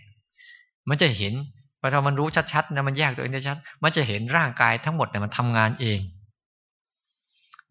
[0.89, 1.35] มันจะเห็น
[1.81, 5.99] พอเรามันรู้ชัดๆนะมันแยกตัวเองได้ชัด มันจะเห็นร่างกายทั้งหมดเนี่ยมันทำงานเอง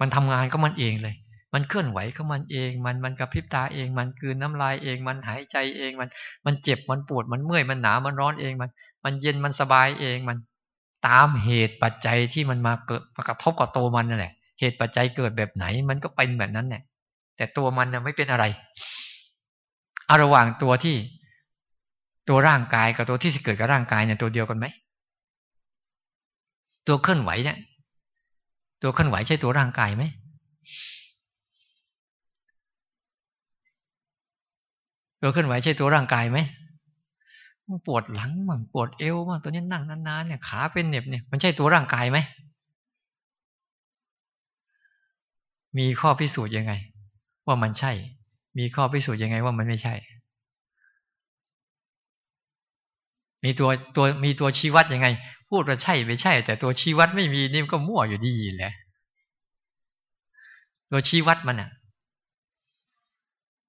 [0.02, 1.16] มันทำงานก็มันเองเลย
[1.54, 6.10] มันเคลื่อนไหวก็มันเอง มันมันกระพริบตาเอง มันคืนน้ำลายเอง มันหายใจเอง มัน
[6.46, 8.70] มันเจ็บ มันปวด มันเมื่อย มันหนาว มันร้อนเอง มัน
[9.06, 10.38] มันเย็น มันสบายเอง มัน
[11.08, 16.84] ตามเหตุปัจจัยที่มันมาเกิดมากระทบกับตัวมันนั่นแหละ เหตุปัจจัยเกิดแบบไหน มันก็เป็นแบบนั้นเนี่ย
[17.38, 18.46] แต่ตัวมันนะไม่เป็นอะไร
[20.06, 20.96] เอาระหว่างตัวที่
[22.30, 24.66] ตัวร่างกายกับตัวที่เกิดกับร่างกายเนี่ยตัวเดียวกันไหม
[26.88, 27.58] ตัวเคลื่อนไหวเนี่ย
[28.82, 30.04] ตัวเคลื่อนไหวใช่ตัวร่างกายไหม
[35.22, 36.38] ตัวเคลื่อนไหวใช่ตัวร่างกายไหม
[37.88, 42.18] ปวดหลังมั่งปวดเอวมั่งตัวนี้นั่งนานๆเนี่ยขาเป็นเน็บเนี่ยมันใช่ตัวร่างกายไหม
[45.78, 46.74] มีข้อพิสูจน์ยังไง
[47.48, 47.92] ว่ามันใช่
[48.58, 49.96] มีข้อพิสูจน์ยังไงว่ามันไม่ใช่
[53.44, 55.08] มีตัวตัวมีตัวชี้วัดยังไง
[55.50, 58.74] พูดว่าใช่ไม่ใช่ แต่ตัวชี้วัดไม่มีนี่ก็มั่วอยู่ดีแหละ
[60.92, 61.70] ตัวชี้วัดมันอะ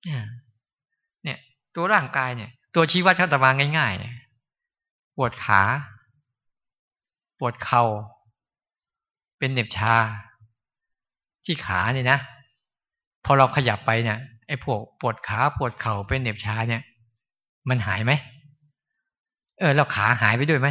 [0.05, 1.39] เนี่ย
[1.75, 5.63] ตัวร่างกายเนี่ย ตัวชี้วัดเขาตะมาง่ายๆปวดขา
[7.39, 7.83] ปวดเขา่า
[9.39, 9.95] เป็นเน็บชา
[11.45, 12.19] ที่ขาเนี่ยนะ
[13.25, 16.83] พอเราขยับไปเนี่ยไอ้พวกปวดขาปวดเข่าเป็นเหน็บชาเนี่ย
[17.69, 18.13] มันหายไหม
[19.59, 20.69] เออแล้วขาหายไปด้วยไหม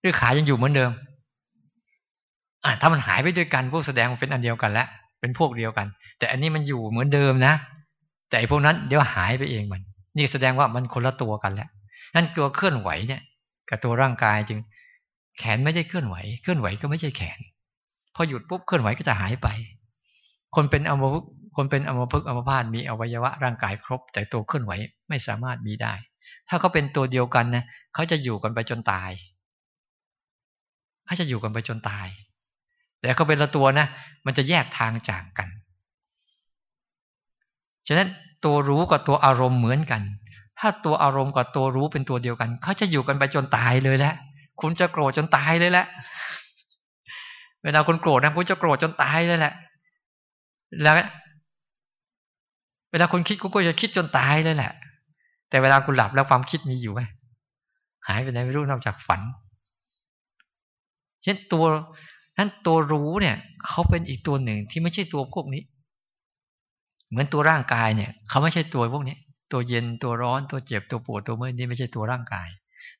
[0.00, 0.90] หรือขายังอยู่เหมือนเดิม
[2.64, 4.88] อ่าถ้ามันหายไปด้วยกันพวกแสดงเป็นอันเดียวกันแล้ว
[5.20, 5.86] เป็นพวกเดียวกัน
[6.18, 7.54] แต่อันนี้มันอยู่เหมือนเดิมนะ
[8.30, 9.82] แต่พวกนั้นเดี๋ยวหายไปเองมัน
[10.16, 11.68] นี่แสดงว่ามันคนละตัวกันแล้ว
[12.14, 13.22] นั่นตัวเคลื่อนไหวเนี่ย
[13.68, 14.58] กับตัวร่างกายจึง
[15.38, 17.38] แขนไม่ได้เคลื่อนไหว เคลื่อนไหวก็ไม่ใช่แขน
[18.14, 19.48] พอหยุดปุ๊บเคลื่อนไหวก็จะหายไป
[20.56, 21.24] คนเป็นอมพฤก
[21.56, 24.72] คนเป็นอัมพฤกอมพาตมีอวัยวะร่างกายครบ แต่ตัวเคลื่อนไหว
[25.08, 25.94] ไม่สามารถมีได้
[26.48, 29.10] ถ้าเขาเป็นตัวเดียวกันนะเขาจะอยู่กันไปจนตาย
[31.06, 32.06] เขาจะอยู่กันไปจนตาย
[33.00, 33.86] แต่เขาเป็นละตัวนะ
[34.26, 35.48] มันจะแยกทางจากกัน
[37.86, 38.08] ฉะนั้น
[38.44, 40.02] ตัวรู้กับตัวอารมณ์เหมือนกัน
[40.58, 44.14] ถ้าตัวอารมณ์กับตัวรู้เป็นตัวเดียวกันเขาจะอยู่กันไปจนตายเลยแหละ
[44.60, 45.86] คุณจะโกรธจนตายเลยแหละ
[47.64, 49.52] เวลาคุณโกรธนะคุณจะโกรธจนตายเลยแหละ
[50.82, 50.94] แล้ว
[52.90, 54.72] เวลาคุณคิดคุณก็จะคิดจนตายเลยแหละ
[55.48, 57.00] แต่เวลาคุณหลับแล้วความคิดมีอยู่ไหม
[58.06, 59.20] หายไปไหนไม่รู้นอกจากฝัน
[61.22, 61.64] เช่นตัว
[62.38, 65.62] นั้นตัวรู้เนี่ยเขาเป็นอีกตัวหนึ่งที่ไม่ใช่ตัวพวกนี้
[67.08, 69.16] เหมือนตัวร่างกายเนี่ยเขาไม่ใช่ตัวพวกนี้
[69.52, 72.48] ตัวเย็นตัวร้อนตัวเจ็บตัวปวดตัวเมื่อยนี่ไม่ใช่ตัวร่างกาย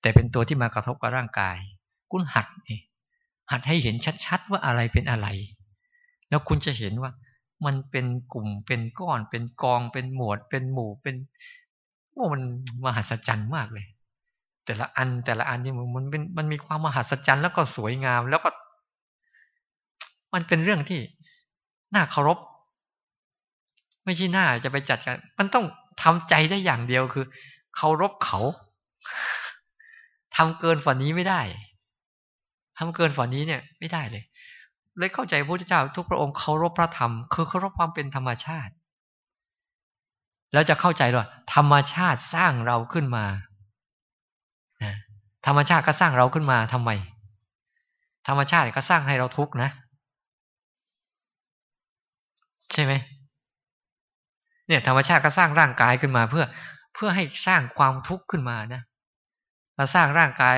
[0.00, 1.56] แต่เป็นตัวที่มากระทบกับร่างกาย
[2.10, 2.80] คุณหัดนี่
[3.50, 3.94] หัดให้เห็น
[4.26, 5.26] ชัดๆว่าอะไรเป็นอะไร
[6.28, 7.10] แล้วคุณจะเห็นว่า
[7.66, 11.16] มันเป็นกลุ่มเป็นก้อนเป็นกองเป็นหมวดเป็นหมู่เป็น
[12.12, 12.42] โอ้มัน
[12.84, 13.86] มหัศจรรย์มากเลย
[14.64, 18.50] แต่ละอันแต่ละอันนี่มันเป็นมันมีความมหัศจรรย์แล้วก็สวยงาม แล้วก็
[20.34, 21.00] มันเป็นเรื่องที่
[21.94, 22.38] น่าเคารพ
[24.04, 25.66] ไม่ใช่น่าจะไปจัดกัน มันต้อง
[26.02, 27.26] ทำใจได้อย่างเดียวคือ
[27.76, 28.40] เคารพเขา
[30.36, 31.40] ทำเกินฝันนี้ไม่ได้
[32.78, 34.24] ทำเกินฝันนี้เนี่ย ไม่ได้เลย
[34.98, 38.72] เลยเข้าใจพระพุทธเจ้า ทุกพระองค์เคารพพระธรรม คือเคารพความเป็นธรรมชาติ
[40.52, 43.24] แล้วจะเข้าใจว่าธรรมชาติสร้างเราขึ้นมา
[45.46, 46.90] ธรรมชาติก็สร้างเราขึ้นมาทำไม
[48.28, 49.70] ธรรมชาติก็สร้างให้เราทุกข์นะ
[52.72, 52.92] ใช่ไหม
[54.66, 56.44] เนี่ยธรรมชาติก็สร้างร่างกายขึ้นมา เพื่อ
[56.94, 58.82] เพื่อให้สร้างความทุกข์ขึ้นมานะ
[59.78, 60.56] มาสร้างร่างกาย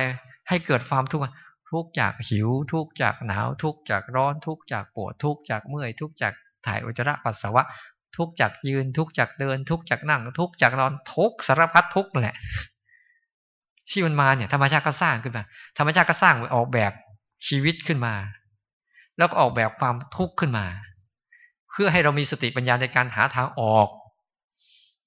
[0.49, 1.24] ให้เกิดความทุกข์
[1.72, 6.34] ทุกจากหิว ทุกจากหนาว ทุกจากร้อน ทุกจากปวด ทุกจากเมื่อย ทุกจาก
[6.66, 7.62] ถ่ายอุจจาระปัสสาวะ
[8.16, 12.36] ทุกจากยืน ทุกจากเดิน ทุกจากนั่ง ทุกจากนอน ทุกสารพัดทุกแหละ
[13.90, 15.44] ที่มันมาเนี่ยธรรมชาติก็สร้างขึ้นมา
[15.78, 16.92] ธรรมชาติก็สร้างออกแบบ
[17.48, 18.14] ชีวิตขึ้นมา
[19.18, 20.66] แล้วก็ออกแบบความทุกข์ขึ้นมา
[21.70, 23.88] เพื่อให้เรามีสติปัญญาในการหาทางออก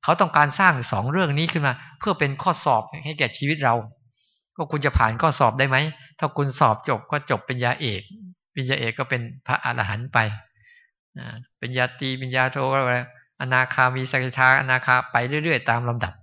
[0.04, 3.76] เขาต้องการสร้างสองเรื่องนี้ขึ้นมา เพื่อเป็นข้อสอบให้แก่ชีวิตเรา
[4.56, 5.78] ก็คุณจะผ่านข้อสอบได้ไหม
[6.20, 8.02] ถ้าคุณสอบจบก็จบเป็นยาเอก
[8.56, 10.18] ป็นยาเอกก็เป็นพระอรหันต์ไป
[11.60, 12.94] เป็นญาตีเป็นญาโทก็อะไร
[13.42, 16.14] อนาคามีสกิทาอนาคาไปเรื่อยๆ ตามลำดับ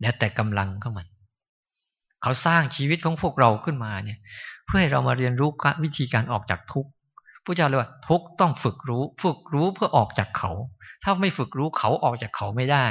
[0.00, 1.06] แล้วแต่กำลังเข้ามัน
[2.22, 4.18] เขาสร้างชีวิตของพวกเราขึ้นมาเนี่ย
[4.66, 5.50] เพื่อให้เรามาเรียนรู้
[5.84, 6.90] วิธีการออกจากทุกข์
[7.44, 10.50] พระเจ้าเลยว่าทุกต้องฝึกรู้ ฝึกรู้เพื่อออกจากเขา
[11.02, 12.86] ถ้าไม่ฝึกรู้เขาออกจากเขาไม่ได้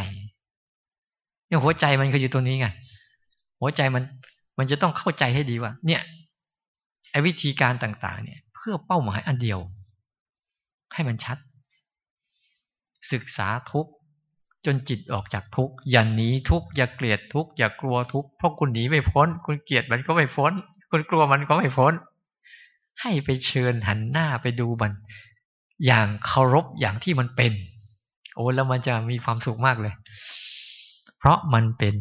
[1.47, 2.67] เนี่ยหัวใจมันคืออยู่ตรงนี้ไง
[3.61, 4.03] หัวใจมัน
[4.57, 6.01] มันจะต้องเข้าใจให้ดีว่า เนี่ย
[7.11, 9.59] ไอ้วิธีการต่าง ๆ เนี่ย เพื่อเป้าหมายอันเดียว
[10.93, 11.37] ให้มันชัด
[13.11, 13.87] ศึกษาทุก
[14.65, 20.53] จนจิตออกจากทุกอย่าหนีทุกอย่าเกลียดทุกอย่ากลัวทุกเพราะคุณหนีไม่พ้น คุณเกลียดมันก็ไม่พ้น
[20.91, 21.93] คุณกลัวมันก็ไม่พ้น
[23.01, 24.91] ให้ไปเชิญหันหน้าไปดูมัน
[25.85, 27.53] อย่างเคารพอย่างที่มันเป็น
[28.35, 29.93] โอ้แล้วมันจะมีความสุขมากเลย
[31.17, 31.95] เพราะมันเป็น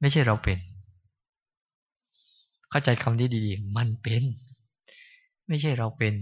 [0.00, 0.58] ไม่ใช่เราเป็น
[2.74, 4.22] เข้าใจคำนี้ดีๆ มันเป็น
[5.48, 6.14] ไม่ใช่เราเป็น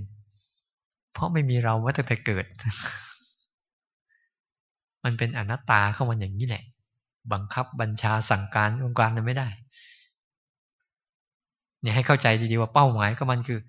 [1.12, 2.46] เพราะไม่มีเรามาตั้งแต่เกิด
[5.04, 6.64] มันเป็นอนัตตาเข้ามาอย่างนี้แหละ
[7.32, 9.48] บังคับบัญชาสั่งการองค์การนั้นไม่ได้
[11.80, 13.60] เนี่ยให้เข้าใจดีๆว่าเป้าหมายของมันคือ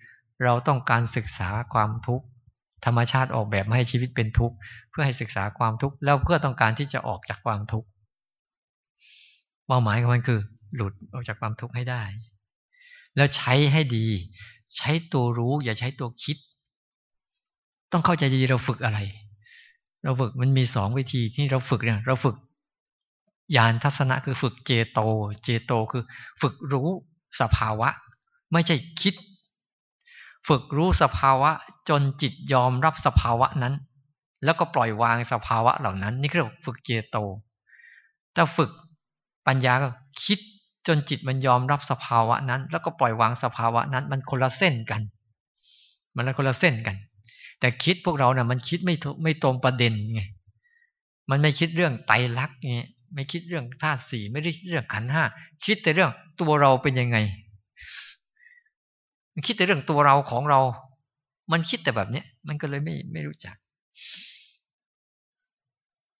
[0.43, 2.25] เราต้องการศึกษาความทุกข์
[2.85, 4.55] ธรรมชาติออกแบบมาให้ชีวิตเป็นทุกข์
[4.89, 7.87] เพื่อให้ศึกษาความทุกข์แล้วเพื่อต้องการที่จะออกจากความทุกข์
[9.67, 10.39] เป้าหมายของมันคือ
[10.75, 12.03] หลุดออกจากความทุกข์ให้ได้
[13.15, 14.05] แล้วใช้ให้ดี
[14.77, 16.37] ใช้ตัวรู้อย่าใช้ตัวคิด
[17.91, 18.99] ต้องเข้าใจดีเราฝึกอะไร
[20.03, 22.35] เราฝึกมันมีสองวิธีที่เราฝึกเนี่ย เราฝึก
[23.55, 24.99] ญาณทัศนะคือฝึกเจโต
[25.43, 26.03] เจโตคือ
[26.41, 26.89] ฝึกรู้
[27.41, 27.89] สภาวะ
[28.51, 29.15] ไม่ใช่คิด
[30.47, 31.51] ฝึกรู้สภาวะ
[31.89, 33.73] จนจิตยอมรับสภาวะนั้น
[34.43, 37.17] แล้วก็ปล่อยวางสภาวะเหล่านั้น นี่คือฝึกเจโต
[38.35, 38.71] ถ้าฝึก
[39.47, 39.87] ปัญญาก็
[40.23, 40.39] คิด
[40.87, 45.01] จนจิตมันยอมรับสภาวะนั้น แล้วก็ปล่อยวางสภาวะนั้น มันคนละเส้นกัน
[46.15, 46.95] มันละคนละเส้นกัน
[47.59, 50.21] แต่คิดพวกเราเนะ่ะมันคิดไม่ไม่ตรงประเด็นไง
[51.29, 52.81] มันไม่คิดเรื่องไตรลักษณ์ไง
[53.13, 55.23] ไม่คิดเรื่องธาตุสี่ไม่ได้คิดเรื่องขันห้า
[55.65, 56.11] คิดแต่เรื่อง
[56.41, 57.17] ตัวเราเป็นยังไง
[59.33, 60.59] มันคิดแต่เรื่องตัวเราของเรา
[61.51, 63.55] มันคิดแต่แบบเนี้ยมันก็เลยไม่ไม่รู้จัก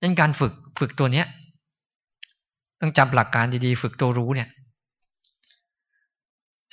[0.02, 1.28] ดังการฝึกฝึกตัวเนี้ย
[2.86, 4.50] ต้องจำหลักการดีๆ ฝึกตัวรู้เนี่ย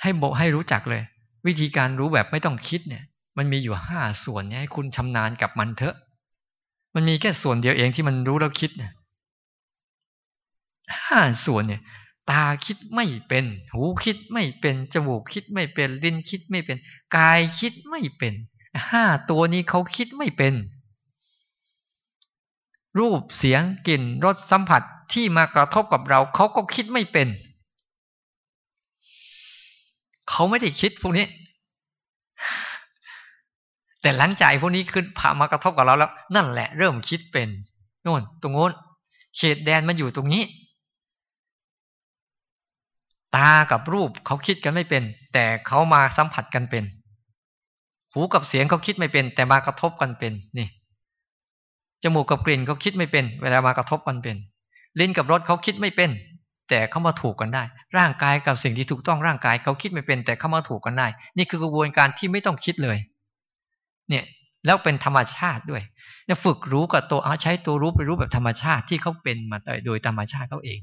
[0.01, 1.01] ให้โบให้รู้จักเลย
[1.47, 3.03] วิธีการรู้แบบไม่ต้องคิดเนี่ย
[3.37, 5.95] มันมีอยู่ห้าส่วนเนี่ยให้คุณชำนาญกับมันเถอะ
[6.95, 8.91] มันมีแค่ส่วนเดียวเองที่มันรู้แล้วคิดเนี่ย
[11.05, 11.81] ห้าส่วนเนี่ย
[12.29, 16.77] ตาคิดไม่เป็น หูคิดไม่เป็นจมูกคิดไม่เป็นลิ้นคิดไม่เป็น
[17.17, 18.33] กายคิดไม่เป็น
[18.89, 20.53] ห้าตัวนี้เขาคิดไม่เป็น
[22.99, 24.81] รูปเสียงกลิ่นรสสัมผัส
[25.13, 27.27] ที่มากระทบกับเราเขาก็คิดไม่เป็น
[30.29, 31.25] เขาไม่ได้คิดพวกนี้
[34.01, 37.49] แต่หลังจากพวกนี้ขึ้นพามากระทบกับเราแล้ว นั่นแหละเริ่มคิดเป็น
[38.03, 38.71] โน่นตรงโน้น
[39.37, 40.43] เขตแดนมันอยู่ตรงนี้
[43.35, 46.83] ตากับรูปเขาคิดกันไม่เป็น แต่เขามาสัมผัสกันเป็น
[48.13, 50.67] หูกับเสียงเขาคิดไม่เป็น แต่มากระทบกันเป็นนี่
[52.03, 54.37] จมูกกับกลิ่นเขาคิดไม่เป็น เวลามากระทบกันเป็น
[54.99, 56.09] ลิ้นกับรสเขาคิดไม่เป็น
[56.69, 57.63] แต่เขามาถูกกันได้
[57.97, 62.97] ร่างกายกับสิ่งที่ถูกต้องร่างกายเขาคิดไม่เป็น แต่เขามาถูกกันได้ นี่คือกระบวนการที่ไม่ต้องคิดเลย
[64.09, 64.23] เนี่ย
[64.65, 65.83] แล้วเป็นธรรมชาติด้วย
[66.29, 70.79] จะฝึกรู้กับตัวเอาใช้ตัวรู้ไปรู้แบบธรรมชาติที่เขาเป็นมาโดยธรรมชาติเขาเอง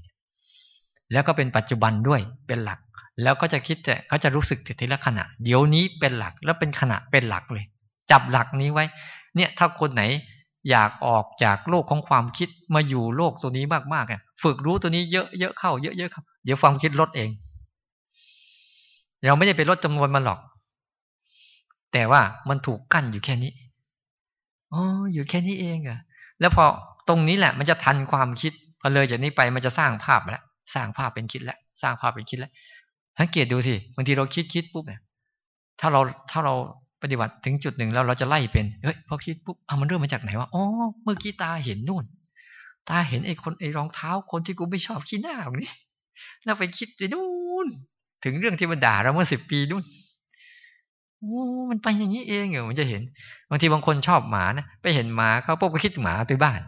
[1.13, 2.79] แล้วก็เป็นปัจจุบันด้วยเป็นหลัก
[3.23, 7.65] แล้วก็จะคิดแต่เขาจะรู้สึกทีละขณะ เดี๋ยวนี้เป็นหลักแล้วเป็นขณะเป็นหลักเลย
[8.11, 8.85] จับหลักนี้ไว้
[9.37, 10.03] เนี่ยถ้าคนไหน
[10.71, 17.31] อยากออกจากโลกของความคิดมาอยู่โลกตัวนี้มากๆอะฝึกรู้ตัวนี้เยอะเยอะเข้าเยอะเยอะเข้าเดี๋ยวความคิดลดเอง
[19.27, 20.41] เราไม่ได้ไปลดจำนวนมันหรอก
[21.93, 23.53] แต่ว่ามันถูกกั้นอยู่แค่นี้
[24.73, 24.83] อ๋อ
[25.13, 25.99] อยู่แค่นี้เองอะ
[26.41, 26.65] แล้วพอ
[27.09, 30.43] ตรงนี้แหละ มันจะทันความคิดพอเลยจากนี้ไปมันจะสร้างภาพแล้ว
[30.75, 32.53] สร้างภาพเป็นคิดแล้วสร้างภาพเป็นคิดแล้ว
[33.19, 35.01] สังเกตดูสิบางทีเราคิดคิดปุ๊บเนี่ย
[35.81, 36.01] ถ้าเรา
[36.31, 36.55] ถ้าเรา
[37.03, 40.65] ปฏิบัติถึงจุดหนึ่งแล้วเราจะไล่เป็นเฮ้ยพอคิดปุ๊บเอะมันเริ่มมาจากไหนวะอ๋อ
[41.03, 42.05] เมื่อกี้ตาเห็นนู่น
[42.89, 45.73] ตาเห็นไอ้คนไอ้รองเท้าคนที่กูไม่ชอบขี้หน้าตรงนี้
[46.45, 47.27] แล้วไปคิดไปนู่
[47.65, 47.67] น
[48.25, 49.85] ถึงเรื่องที่มันด่าเราเมื่อสิบปีนู่น
[51.19, 53.03] โอ้มันไปอย่างนี้เองเหรอมันจะเห็น
[53.51, 56.61] บางทีบางคนชอบหมานะไปเห็นหมาเขาปุ๊บก็คิดหมาไปบ้าน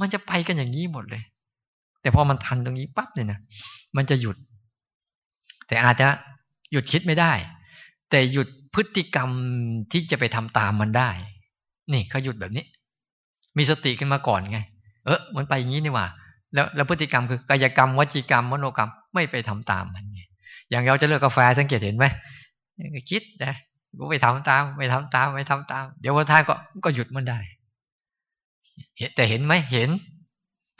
[0.00, 1.22] มันจะไปกันอย่างนี้หมดเลย
[2.00, 3.38] แต่พอมันทันตรงนี้ปั๊บเนี่ยนะ
[3.96, 4.36] มันจะหยุด
[5.68, 6.06] แต่อาจจะ
[6.72, 7.32] หยุดคิดไม่ได้
[8.10, 9.30] แต่หยุด พฤติกรรม
[9.92, 11.10] ที่จะไปทำตามมันได้
[11.92, 12.64] นี่เขาหยุดแบบนี้
[13.56, 14.58] มีสติขึ้นมาก่อนไง
[15.04, 16.06] เออมันไปอย่างนี้นี่ว่า
[16.54, 20.22] แล้วแล้วพฤติกรรมคือกายกรรมวจีกรรมมโนกรรมไม่ไปทำตามมันไง
[20.70, 22.06] อย่างเราจะเลิกกาแฟสังเกตเห็นไหม
[23.10, 23.54] คิดนะ
[23.98, 26.54] กูไม่ทำตาม ไม่ทำตาม ไม่ทำตาม เดี๋ยววันท้ายก็
[26.84, 27.38] ก็หยุดมันได้
[28.98, 29.90] เห็นแต่เห็นไหมเห็น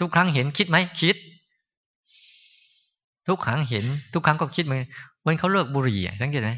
[0.01, 1.16] ทุกครั้งเห็นคิดไหมคิด
[3.28, 4.80] ทุกครั้งเห็น ทุกครั้งก็คิดเหมือน
[5.20, 6.53] เหมือนเขาเลิกบุหรี่สังเกตไหม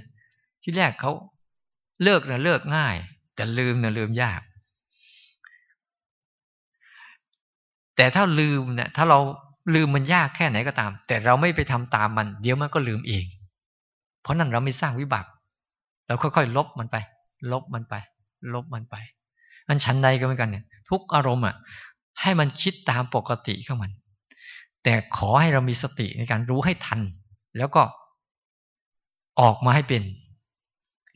[0.69, 1.13] ที่แรกเขา
[2.03, 2.97] เลิกเนี่ยเลิกง่าย
[3.35, 4.41] แต่ลืมเนี่ยลืมยาก
[7.97, 9.19] แต่ถ้าลืมเนี่ยถ้าเรา
[9.75, 13.25] ลืมมันยากแค่ไหนก็ตาม แต่เราไม่ไปทำตามมัน เดี๋ยวมันก็ลืมเอง
[14.23, 15.27] เพราะนั่นเราไม่สร้างวิบาก
[16.07, 16.97] เราค่อยๆลบมันไป
[17.53, 17.95] ลบมันไป
[18.55, 18.97] ลบมันไป
[19.69, 21.55] มันชั้นใดก็เหมือนกันเนี่ย ทุกอารมณ์อะ
[22.21, 23.93] ให้มันคิดตามปกติของมัน
[24.85, 27.01] แต่ขอให้เรามีสติในการรู้ให้ทัน
[27.57, 27.83] แล้วก็
[29.41, 30.03] ออกมาให้เป็น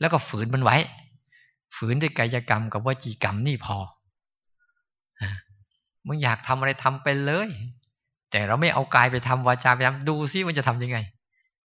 [0.01, 0.77] แล้วก็ฝืนมันไว้
[1.75, 3.77] ฝืนด้วยกายกรรมกับวจีกรรมนี่พอ
[6.07, 7.49] มึงอยากทำอะไรทำไปเลย
[8.31, 10.97] แต่เราไม่เอากายไปทำวาจาไปทำดูซิมันจะทํำยังไง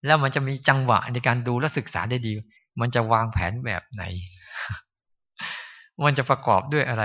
[0.06, 2.32] แล้วมันจะมีจังหวะในการดูและศึกษาได้ดี
[2.80, 4.04] มันจะวางแผนแบบไหน
[6.06, 7.04] มันจะประกอบด้วยอะไร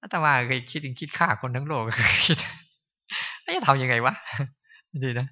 [0.00, 2.38] อาตมาเคยคิดคิดฆ่าคนทั้งโลกเคยคิด
[3.56, 4.14] จะทำยังไงวะ
[5.02, 5.28] ดีนะ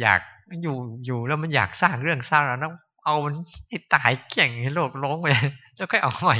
[0.00, 0.20] อยาก
[0.62, 2.74] อยู่อยู่แล้วมันอยากสร้างเรื่องสร้างแล้วต้อง
[3.06, 3.34] เอามัน
[3.68, 5.26] ให้ตายเก่งให้โลกร้องไป
[5.76, 6.36] แล้วค่อยเอาใหม่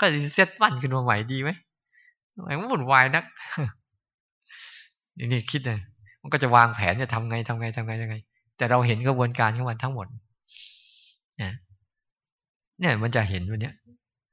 [0.00, 1.50] ก็รีเซ็ตปั้นขึ้นมาใหม่ดีไหม
[2.44, 3.24] ไมันวุ่นวายนัก
[5.18, 5.78] นี่นี่คิดเลย
[6.22, 8.16] มันก็จะวางแผนจะทำไงทำไงทำไงยังไง
[8.56, 10.06] แต่เราเห็นกระบวนการของมันทั้งหมด
[11.38, 11.52] เนี่ย
[12.78, 13.74] เนี่ยมันจะเห็นวันเนี้ย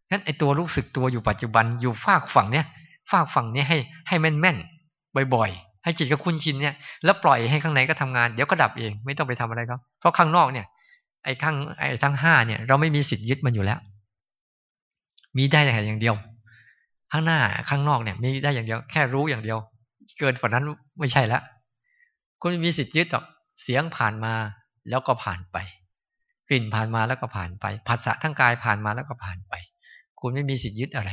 [0.09, 2.65] งั้นไอตัวรู้สึกตัวอยู่ปัจจุบันอยู่ฝากฝั่งเนี้ย
[3.11, 3.77] ฝากฝั่งเนี้ยให้
[4.07, 4.57] ให้แม่นแม่น
[5.35, 10.65] บ่อยๆ ให้จิตกับคุณชินเนี่ยแล้วปล่อยให้ข้างในก็ทำงานเดี๋ยวก็ดับเอง ไม่ต้องไปทำอะไรเขาเพราะข้างนอกเนี่ย
[11.23, 13.79] ไอ้ข้างไอ้ทั้งห้าเนี่ย เราไม่มีสิทธิ์ยึดมันอยู่แล้ว
[15.37, 16.15] มีได้แต่อย่างเดียว
[17.11, 17.39] ข้างหน้า
[17.69, 19.57] ข้างนอกเนี่ย มีได้อย่างเดียว แค่รู้อย่างเดียว
[20.19, 20.65] เกินฝันนั้น
[20.99, 21.41] ไม่ใช่แล้ว
[22.41, 23.25] คุณมีสิทธิ์ยึดหรอก
[23.61, 24.33] เสียงผ่านมา
[24.89, 25.57] แล้วก็ผ่านไป
[26.49, 29.53] กลิ่นผ่านมาแล้วก็ผ่านไปภาษาทั้งกายผ่านมาแล้วก็ผ่านไป
[30.19, 31.11] คุณไม่มีสิทธิ์ยึดอะไร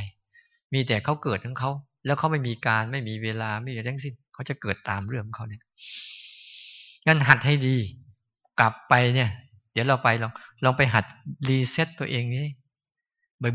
[0.73, 1.71] มีแต่เขาเกิดทั้งเขา
[2.05, 5.61] แล้วเขาไม่มีการไม่มีเวลาไม่มีทั้งสิ้นเขาจะเกิดตามเรื่องของเขาเนี่ย
[7.07, 7.75] งั้นหัดให้ดี
[8.59, 9.29] กลับไปเนี่ย
[9.77, 10.31] ดี๋ยวเราไปลอง
[10.63, 11.05] ลองไปหัด
[11.47, 12.45] reset ตัวเองนี้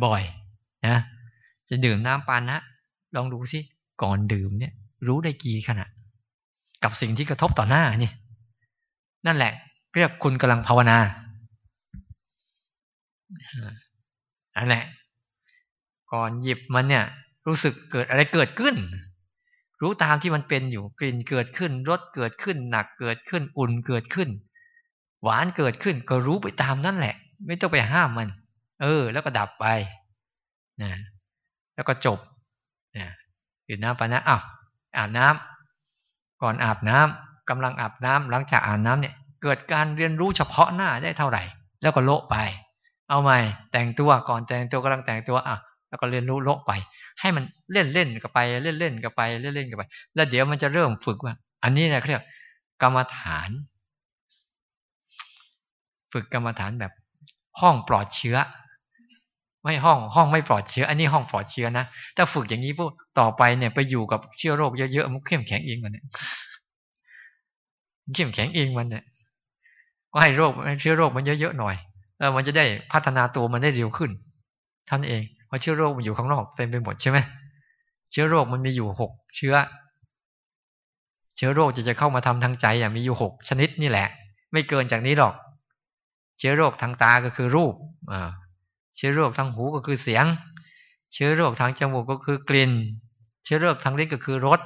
[0.05, 0.97] บ่อยๆนะ
[1.69, 2.57] จะดื่มน้ำปานะ
[3.17, 3.61] ลองดูสิ
[4.03, 4.73] ก่อนดื่มเนี่ย
[5.07, 5.85] รู้ได้กี่ขณะ
[6.83, 8.13] กับสิ่งที่กระทบต่อหน้านี่
[9.27, 9.53] นั่นแหละ
[9.95, 10.99] เรียกคุณกำลังภาวนา
[14.57, 14.85] อันแหละ
[16.13, 17.05] ก่อนหยิบมันเนี่ย
[17.47, 18.77] รู้สึกเกิดอะไรเกิดขึ้น
[19.81, 24.29] รู้ตามที่มันเป็นอยู่กลิ่นเกิดขึ้นรสเกิดขึ้น หนักเกิดขึ้น อุ่นเกิดขึ้น
[25.23, 27.15] หวานเกิดขึ้นก็รู้ไปตามนั่นแหละ
[27.47, 28.29] ไม่ต้องไปห้ามมัน
[28.83, 29.67] เออ แล้วก็ดับไป
[30.83, 30.93] นะ
[31.75, 32.19] แล้วก็จบ
[32.97, 33.07] นะ
[33.69, 34.43] ดื่มน้ำปานะอ้าว
[34.97, 41.43] อาบน้ำก่อนอาบน้ำกำลังอาบน้ำหลังจากอาบน้ำเนี่ย เกิดการเรียนรู้เฉพาะหน้าได้เท่าไหร่
[41.83, 42.37] แล้วก็โละไป
[43.09, 43.39] เอาใหม่
[43.73, 45.57] แต่งตัวก่อนแต่งตัวกำลังแต่งตัวอะ
[45.89, 46.73] แล้วก็เรียนรู้โลกไป
[47.21, 49.83] ให้มันเล่นเล่นกันไป เล่นเล่นกันไปเล่นเล่นกันไป
[50.15, 52.25] แล้วเดี๋ยวมันจะเริ่มฝึกว่า อันนี้นะเขาเรียก
[52.83, 53.51] กรรมฐาน
[56.13, 56.93] ฝึกกรรมฐานแบบ
[57.61, 58.37] ห้องปลอดเชื้อ
[59.63, 61.85] ไม่ห้องห้องไม่ปลอดเชื้อ อันนี้ห้องปลอดเชื้อนะ
[62.17, 66.05] ถ้าฝึกอย่างนี้พวกต่อไปเนี่ยไปอยู่กับเชื้อโรคเยอะๆมันเข้มแข็งเองมันเนี่ย
[68.15, 69.05] เข้มแข็งเองมันเนี่ย
[70.13, 71.75] ก็ให้โรคเชื้อโรคมันเยอะๆหน่อย
[72.19, 74.11] เออมันจะได้พัฒนาตัวมันได้เร็วขึ้น
[74.89, 77.19] ท่านเองเพราะเชื้อโรคมันอยู่ข้างนอกเต็มไปหมดใช่ไหม
[78.13, 79.55] เชื้อโรคมันมีอยู่หกเชื้อ
[81.37, 84.07] เชื้อโรคจะจะเข้ามาทำทางใจอย่างมีอยู่หกชนิดนี่แหละ
[84.53, 85.35] ไม่เกินจากนี้หรอก
[86.43, 87.75] เชื้อโรคทางตาก็คือรูป
[88.97, 90.25] เชื้อโรคทางหูก็คือเสียง
[91.13, 92.73] เชื้อโรคทางจมูกก็คือกลิ่น
[93.45, 94.61] เชื้อโรคทางลิ้นก็คือรส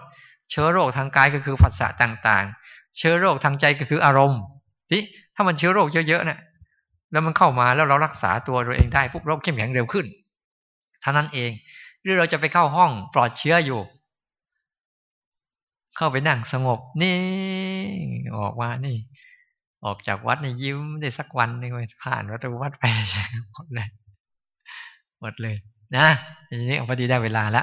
[0.51, 4.41] เชื้อโรคทางกายก็คือผัสสะต่างๆ เชื้อโรคทางใจก็คืออารมณ์
[4.91, 5.01] ที่
[5.35, 6.39] ถ้ามันเชื้อโรคเยอะๆเนี่ย
[7.13, 10.07] แล้วมันเข้ามาแล้วเรารักษาตัวเราเองได้พวกเราเข้มแข็งเร็วขึ้น
[11.03, 11.51] ท่านั้นเอง
[12.03, 13.81] หรือเราจะไปเข้าห้องปลอดเชื้ออยู่
[15.97, 17.19] เข้าไปนั่งสงบนี่
[18.37, 18.97] ออกมานี่
[19.87, 21.73] ออกจากวัดนี่ยิ้มได้สักวันนึง
[22.05, 22.85] ผ่านประตูวัดไป
[23.53, 23.89] หมดเลย
[25.21, 25.57] หมดเลย
[25.97, 26.07] นะ
[26.49, 27.63] ทีนี้พอดีได้เวลาละ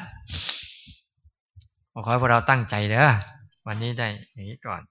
[2.05, 3.11] ขอให้พวกเราตั้งใจเด้อ
[3.67, 4.81] วันนี้ได้อย่างนี้ก่อน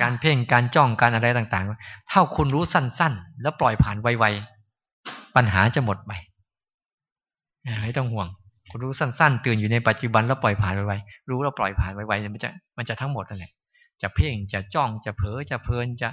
[0.00, 6.12] การเพ่งการจ้องการอะไรต่างๆถ้าคุณรู้สั้น ๆ แล้วปล่อยผ่านไวๆปัญหาจะหมดไป
[7.82, 8.28] ไม่ต้องห่วง
[8.70, 10.94] คุณรู้สั้น ๆ ตื่นอยู่ในปัจจุบันแล้วปล่อยผ่านไปไว
[11.30, 13.52] รู้แล้วปล่อยผ่านไวเนี่ยมันจะมันจะทั้งหมดนั่นแหละ
[14.02, 16.08] จะเพ่งจะจ้องจะเผลอจะเพลินจะ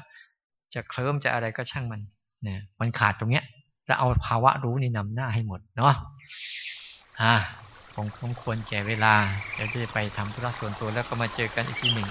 [0.74, 2.02] จะเคลิ้มจะอะไรก็ช่างมัน
[2.44, 3.46] เนี่ยมันขาดตรงเนี้ย
[3.88, 5.94] จะเอาภาวะรู้นี่นำหน้าให้หมดเนาะ
[7.22, 7.34] อ่า
[7.96, 7.98] ค
[8.30, 9.14] งควรแก่เวลา
[9.56, 12.08] เดี๋ยวจะไปทำธุระส่วนตัวแล้วก็มาเจอกันอีกทีหนึ่ง